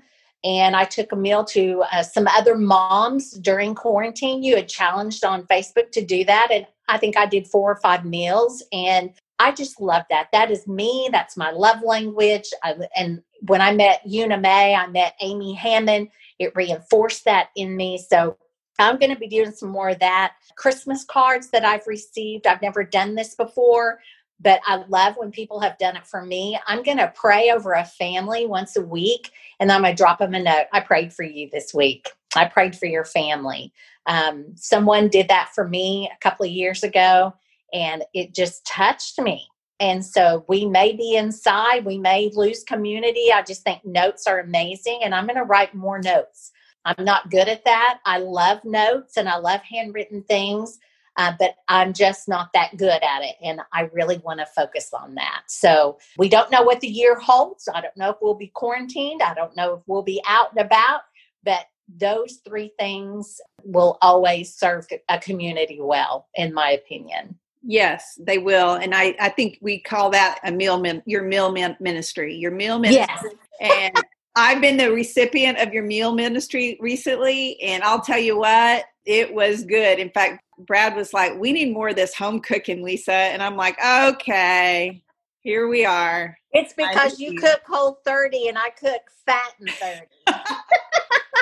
and 0.44 0.76
I 0.76 0.84
took 0.84 1.12
a 1.12 1.16
meal 1.16 1.44
to 1.46 1.84
uh, 1.92 2.02
some 2.02 2.28
other 2.28 2.56
moms 2.56 3.32
during 3.32 3.74
quarantine. 3.74 4.42
You 4.42 4.56
had 4.56 4.68
challenged 4.68 5.24
on 5.24 5.46
Facebook 5.46 5.90
to 5.92 6.04
do 6.04 6.24
that. 6.24 6.48
And 6.50 6.66
I 6.88 6.98
think 6.98 7.16
I 7.16 7.26
did 7.26 7.46
four 7.46 7.72
or 7.72 7.76
five 7.76 8.04
meals. 8.04 8.62
And 8.72 9.12
I 9.38 9.52
just 9.52 9.80
love 9.80 10.04
that. 10.10 10.28
That 10.32 10.50
is 10.50 10.66
me. 10.66 11.08
That's 11.12 11.36
my 11.36 11.50
love 11.50 11.82
language. 11.82 12.50
I, 12.62 12.76
and 12.96 13.22
when 13.46 13.60
I 13.60 13.72
met 13.72 14.02
Una 14.06 14.38
May, 14.38 14.74
I 14.74 14.86
met 14.86 15.14
Amy 15.20 15.54
Hammond 15.54 16.08
it 16.38 16.52
reinforced 16.54 17.24
that 17.24 17.48
in 17.56 17.76
me. 17.76 17.98
So 17.98 18.36
I'm 18.78 18.98
going 18.98 19.12
to 19.12 19.18
be 19.18 19.28
doing 19.28 19.50
some 19.50 19.70
more 19.70 19.90
of 19.90 19.98
that. 19.98 20.34
Christmas 20.56 21.04
cards 21.04 21.50
that 21.50 21.64
I've 21.64 21.86
received. 21.86 22.46
I've 22.46 22.62
never 22.62 22.84
done 22.84 23.14
this 23.14 23.34
before, 23.34 23.98
but 24.40 24.60
I 24.66 24.84
love 24.88 25.16
when 25.16 25.30
people 25.30 25.60
have 25.60 25.78
done 25.78 25.96
it 25.96 26.06
for 26.06 26.24
me. 26.24 26.58
I'm 26.66 26.82
going 26.82 26.98
to 26.98 27.12
pray 27.14 27.50
over 27.50 27.72
a 27.72 27.84
family 27.84 28.46
once 28.46 28.76
a 28.76 28.82
week 28.82 29.32
and 29.60 29.70
I'm 29.70 29.82
going 29.82 29.94
to 29.94 30.00
drop 30.00 30.18
them 30.18 30.34
a 30.34 30.42
note. 30.42 30.66
I 30.72 30.80
prayed 30.80 31.12
for 31.12 31.24
you 31.24 31.48
this 31.50 31.74
week. 31.74 32.10
I 32.36 32.44
prayed 32.46 32.76
for 32.76 32.86
your 32.86 33.04
family. 33.04 33.72
Um, 34.06 34.46
someone 34.54 35.08
did 35.08 35.28
that 35.28 35.50
for 35.54 35.66
me 35.68 36.10
a 36.12 36.18
couple 36.20 36.46
of 36.46 36.52
years 36.52 36.82
ago 36.82 37.34
and 37.72 38.04
it 38.14 38.34
just 38.34 38.64
touched 38.64 39.20
me. 39.20 39.48
And 39.80 40.04
so 40.04 40.44
we 40.48 40.66
may 40.66 40.92
be 40.92 41.16
inside, 41.16 41.84
we 41.84 41.98
may 41.98 42.30
lose 42.34 42.64
community. 42.64 43.32
I 43.32 43.42
just 43.42 43.62
think 43.62 43.84
notes 43.84 44.26
are 44.26 44.40
amazing, 44.40 45.00
and 45.04 45.14
I'm 45.14 45.26
going 45.26 45.36
to 45.36 45.44
write 45.44 45.72
more 45.72 46.00
notes. 46.00 46.50
I'm 46.84 47.04
not 47.04 47.30
good 47.30 47.48
at 47.48 47.64
that. 47.64 48.00
I 48.04 48.18
love 48.18 48.64
notes 48.64 49.16
and 49.16 49.28
I 49.28 49.36
love 49.36 49.60
handwritten 49.60 50.22
things, 50.22 50.78
uh, 51.18 51.32
but 51.38 51.56
I'm 51.66 51.92
just 51.92 52.28
not 52.28 52.52
that 52.54 52.76
good 52.76 53.02
at 53.02 53.22
it. 53.22 53.34
And 53.42 53.60
I 53.72 53.90
really 53.92 54.18
want 54.18 54.38
to 54.38 54.46
focus 54.46 54.90
on 54.94 55.16
that. 55.16 55.42
So 55.48 55.98
we 56.16 56.28
don't 56.28 56.50
know 56.50 56.62
what 56.62 56.80
the 56.80 56.86
year 56.86 57.18
holds. 57.18 57.68
I 57.72 57.80
don't 57.80 57.96
know 57.96 58.10
if 58.10 58.16
we'll 58.22 58.34
be 58.34 58.52
quarantined. 58.54 59.20
I 59.20 59.34
don't 59.34 59.54
know 59.56 59.74
if 59.74 59.80
we'll 59.86 60.02
be 60.02 60.22
out 60.26 60.52
and 60.52 60.64
about, 60.64 61.00
but 61.42 61.66
those 61.96 62.38
three 62.46 62.70
things 62.78 63.40
will 63.64 63.98
always 64.00 64.54
serve 64.54 64.86
a 65.08 65.18
community 65.18 65.80
well, 65.80 66.28
in 66.36 66.54
my 66.54 66.70
opinion. 66.70 67.36
Yes, 67.64 68.16
they 68.20 68.38
will, 68.38 68.74
and 68.74 68.94
I 68.94 69.16
I 69.18 69.30
think 69.30 69.58
we 69.60 69.80
call 69.80 70.10
that 70.10 70.38
a 70.44 70.52
meal 70.52 70.78
min, 70.78 71.02
your 71.06 71.24
meal 71.24 71.50
min, 71.50 71.76
ministry, 71.80 72.34
your 72.34 72.52
meal 72.52 72.78
ministry. 72.78 73.32
Yes. 73.60 73.90
and 73.94 74.04
I've 74.36 74.60
been 74.60 74.76
the 74.76 74.92
recipient 74.92 75.58
of 75.58 75.72
your 75.74 75.82
meal 75.82 76.14
ministry 76.14 76.78
recently, 76.80 77.60
and 77.60 77.82
I'll 77.82 78.00
tell 78.00 78.18
you 78.18 78.38
what, 78.38 78.84
it 79.08 79.32
was 79.32 79.64
good. 79.64 79.98
In 79.98 80.10
fact, 80.10 80.44
Brad 80.58 80.94
was 80.94 81.14
like, 81.14 81.34
"We 81.38 81.52
need 81.52 81.72
more 81.72 81.88
of 81.88 81.96
this 81.96 82.14
home 82.14 82.40
cooking, 82.40 82.82
Lisa," 82.82 83.12
and 83.12 83.42
I'm 83.42 83.56
like, 83.56 83.76
"Okay, 83.82 85.02
here 85.40 85.66
we 85.66 85.86
are." 85.86 86.36
It's 86.52 86.74
because 86.74 87.18
you, 87.18 87.34
cook 87.40 87.62
whole 87.66 88.00
thirty, 88.04 88.48
and 88.48 88.58
I 88.58 88.68
cook 88.68 89.00
fat 89.24 89.54
and 89.58 89.70
thirty. 89.70 90.06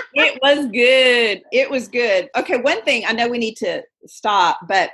it 0.15 0.39
was 0.41 0.67
good. 0.67 1.43
It 1.51 1.69
was 1.69 1.89
good. 1.89 2.31
Okay, 2.37 2.59
one 2.59 2.83
thing 2.83 3.03
I 3.05 3.13
know 3.13 3.29
we 3.29 3.39
need 3.39 3.57
to 3.57 3.83
stop, 4.07 4.61
but 4.69 4.91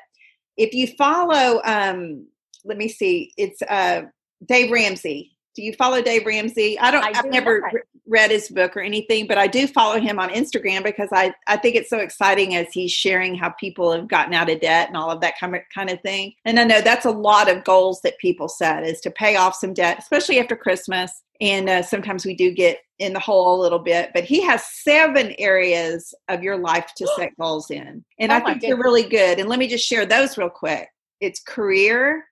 if 0.56 0.72
you 0.72 0.86
follow, 0.96 1.60
um, 1.64 2.26
let 2.64 2.78
me 2.78 2.88
see, 2.88 3.34
it's 3.36 3.60
uh, 3.62 4.04
Dave 4.46 4.70
Ramsey. 4.70 5.36
Do 5.54 5.62
you 5.62 5.74
follow 5.74 6.00
Dave 6.00 6.24
Ramsey? 6.24 6.78
I 6.78 6.90
don't. 6.90 7.04
I 7.04 7.14
have 7.14 7.26
never 7.26 7.60
not. 7.60 7.74
Read 8.12 8.30
his 8.30 8.48
book 8.48 8.76
or 8.76 8.80
anything, 8.80 9.26
but 9.26 9.38
I 9.38 9.46
do 9.46 9.66
follow 9.66 9.98
him 9.98 10.18
on 10.18 10.28
Instagram 10.28 10.84
because 10.84 11.08
I 11.12 11.34
I 11.48 11.56
think 11.56 11.74
it's 11.74 11.90
so 11.90 11.98
exciting 11.98 12.54
as 12.54 12.68
he's 12.72 12.92
sharing 12.92 13.34
how 13.34 13.50
people 13.58 13.90
have 13.92 14.06
gotten 14.06 14.34
out 14.34 14.50
of 14.50 14.60
debt 14.60 14.88
and 14.88 14.96
all 14.96 15.10
of 15.10 15.20
that 15.22 15.38
kind 15.38 15.56
of 15.56 15.62
kind 15.74 15.90
of 15.90 16.00
thing. 16.02 16.34
And 16.44 16.60
I 16.60 16.64
know 16.64 16.80
that's 16.80 17.06
a 17.06 17.10
lot 17.10 17.50
of 17.50 17.64
goals 17.64 18.00
that 18.02 18.18
people 18.18 18.48
set 18.48 18.84
is 18.84 19.00
to 19.00 19.10
pay 19.10 19.36
off 19.36 19.56
some 19.56 19.72
debt, 19.72 19.98
especially 19.98 20.38
after 20.38 20.54
Christmas. 20.54 21.22
And 21.40 21.68
uh, 21.68 21.82
sometimes 21.82 22.24
we 22.24 22.36
do 22.36 22.52
get 22.52 22.78
in 23.00 23.14
the 23.14 23.18
hole 23.18 23.58
a 23.58 23.62
little 23.62 23.80
bit, 23.80 24.10
but 24.14 24.22
he 24.22 24.40
has 24.42 24.64
seven 24.64 25.34
areas 25.38 26.14
of 26.28 26.42
your 26.42 26.56
life 26.56 26.92
to 26.98 27.06
set 27.16 27.36
goals 27.40 27.70
in. 27.70 28.04
And 28.20 28.30
oh 28.30 28.36
I 28.36 28.38
think 28.38 28.60
goodness. 28.60 28.68
they're 28.68 28.84
really 28.84 29.08
good. 29.08 29.40
And 29.40 29.48
let 29.48 29.58
me 29.58 29.66
just 29.66 29.86
share 29.86 30.06
those 30.06 30.38
real 30.38 30.50
quick 30.50 30.88
it's 31.20 31.40
career, 31.40 32.24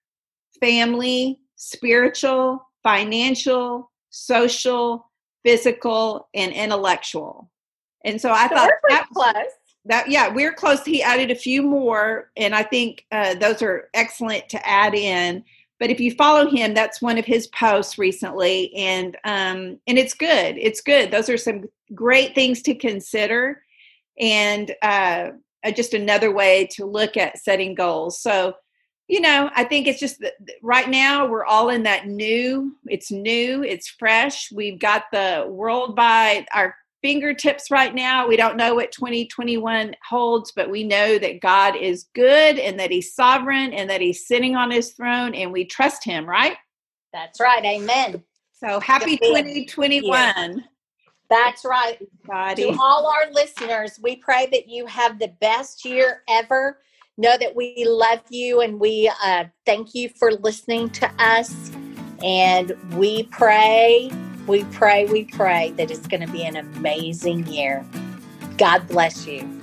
family, 0.61 1.41
spiritual, 1.57 2.67
financial, 2.83 3.91
social, 4.11 5.10
physical, 5.45 6.29
and 6.35 6.53
intellectual. 6.53 7.51
And 8.05 8.21
so 8.21 8.31
I 8.31 8.49
so 8.49 8.55
thought 8.55 8.71
that 8.89 9.07
close. 9.13 9.35
That 9.87 10.11
yeah, 10.11 10.29
we're 10.29 10.53
close. 10.53 10.85
He 10.85 11.03
added 11.03 11.31
a 11.31 11.35
few 11.35 11.63
more, 11.63 12.31
and 12.37 12.55
I 12.55 12.63
think 12.63 13.07
uh, 13.13 13.35
those 13.35 13.63
are 13.63 13.89
excellent 13.95 14.49
to 14.51 14.69
add 14.69 14.95
in. 14.95 15.43
But 15.79 15.89
if 15.89 15.99
you 15.99 16.15
follow 16.15 16.51
him, 16.51 16.75
that's 16.75 17.01
one 17.01 17.17
of 17.17 17.25
his 17.25 17.47
posts 17.49 17.99
recently, 17.99 18.75
and 18.75 19.17
um, 19.25 19.79
and 19.87 19.99
it's 19.99 20.13
good. 20.13 20.59
It's 20.59 20.83
good. 20.83 21.11
Those 21.11 21.31
are 21.31 21.39
some 21.39 21.65
great 21.95 22.35
things 22.35 22.61
to 22.63 22.75
consider, 22.75 23.63
and 24.19 24.71
uh, 24.83 25.31
just 25.75 25.95
another 25.95 26.33
way 26.33 26.69
to 26.73 26.85
look 26.85 27.17
at 27.17 27.39
setting 27.39 27.75
goals. 27.75 28.21
So 28.21 28.55
you 29.11 29.21
know, 29.21 29.51
I 29.57 29.65
think 29.65 29.89
it's 29.89 29.99
just 29.99 30.21
that 30.21 30.35
right 30.63 30.89
now 30.89 31.27
we're 31.27 31.45
all 31.45 31.71
in 31.71 31.83
that 31.83 32.07
new, 32.07 32.77
it's 32.87 33.11
new, 33.11 33.65
it's 33.65 33.89
fresh. 33.89 34.53
We've 34.53 34.79
got 34.79 35.07
the 35.11 35.49
world 35.51 35.97
by 35.97 36.47
our 36.55 36.77
fingertips 37.03 37.73
right 37.73 37.93
now. 37.93 38.29
We 38.29 38.37
don't 38.37 38.57
know 38.57 38.77
what 38.77 38.93
2021 38.93 39.97
holds, 40.09 40.53
but 40.53 40.71
we 40.71 40.85
know 40.85 41.19
that 41.19 41.41
God 41.41 41.75
is 41.75 42.07
good 42.15 42.61
and 42.61 42.79
that 42.79 42.93
He's 42.93 43.13
sovereign 43.13 43.73
and 43.73 43.91
that 43.91 44.01
He's 44.01 44.29
sitting 44.29 44.55
on 44.55 44.71
His 44.71 44.93
throne 44.93 45.35
and 45.35 45.51
we 45.51 45.65
trust 45.65 46.05
Him, 46.05 46.25
right? 46.25 46.57
That's 47.13 47.41
right. 47.41 47.65
Amen. 47.65 48.23
So 48.53 48.79
happy 48.79 49.17
2021. 49.17 50.65
That's 51.29 51.65
right. 51.65 51.99
Body. 52.27 52.71
To 52.71 52.79
all 52.81 53.09
our 53.09 53.33
listeners, 53.33 53.99
we 54.01 54.15
pray 54.15 54.47
that 54.53 54.69
you 54.69 54.87
have 54.87 55.19
the 55.19 55.33
best 55.41 55.85
year 55.85 56.23
ever 56.29 56.79
know 57.21 57.37
that 57.37 57.55
we 57.55 57.85
love 57.87 58.21
you 58.31 58.61
and 58.61 58.81
we 58.81 59.13
uh, 59.23 59.45
thank 59.67 59.95
you 59.95 60.09
for 60.09 60.33
listening 60.33 60.91
to 60.91 61.11
us. 61.19 61.71
And 62.25 62.73
we 62.95 63.25
pray, 63.25 64.11
we 64.47 64.65
pray, 64.65 65.07
we 65.07 65.25
pray 65.25 65.73
that 65.77 65.91
it's 65.91 66.07
going 66.07 66.27
to 66.27 66.33
be 66.33 66.45
an 66.45 66.57
amazing 66.57 67.47
year. 67.47 67.85
God 68.57 68.89
bless 68.89 69.27
you. 69.27 69.60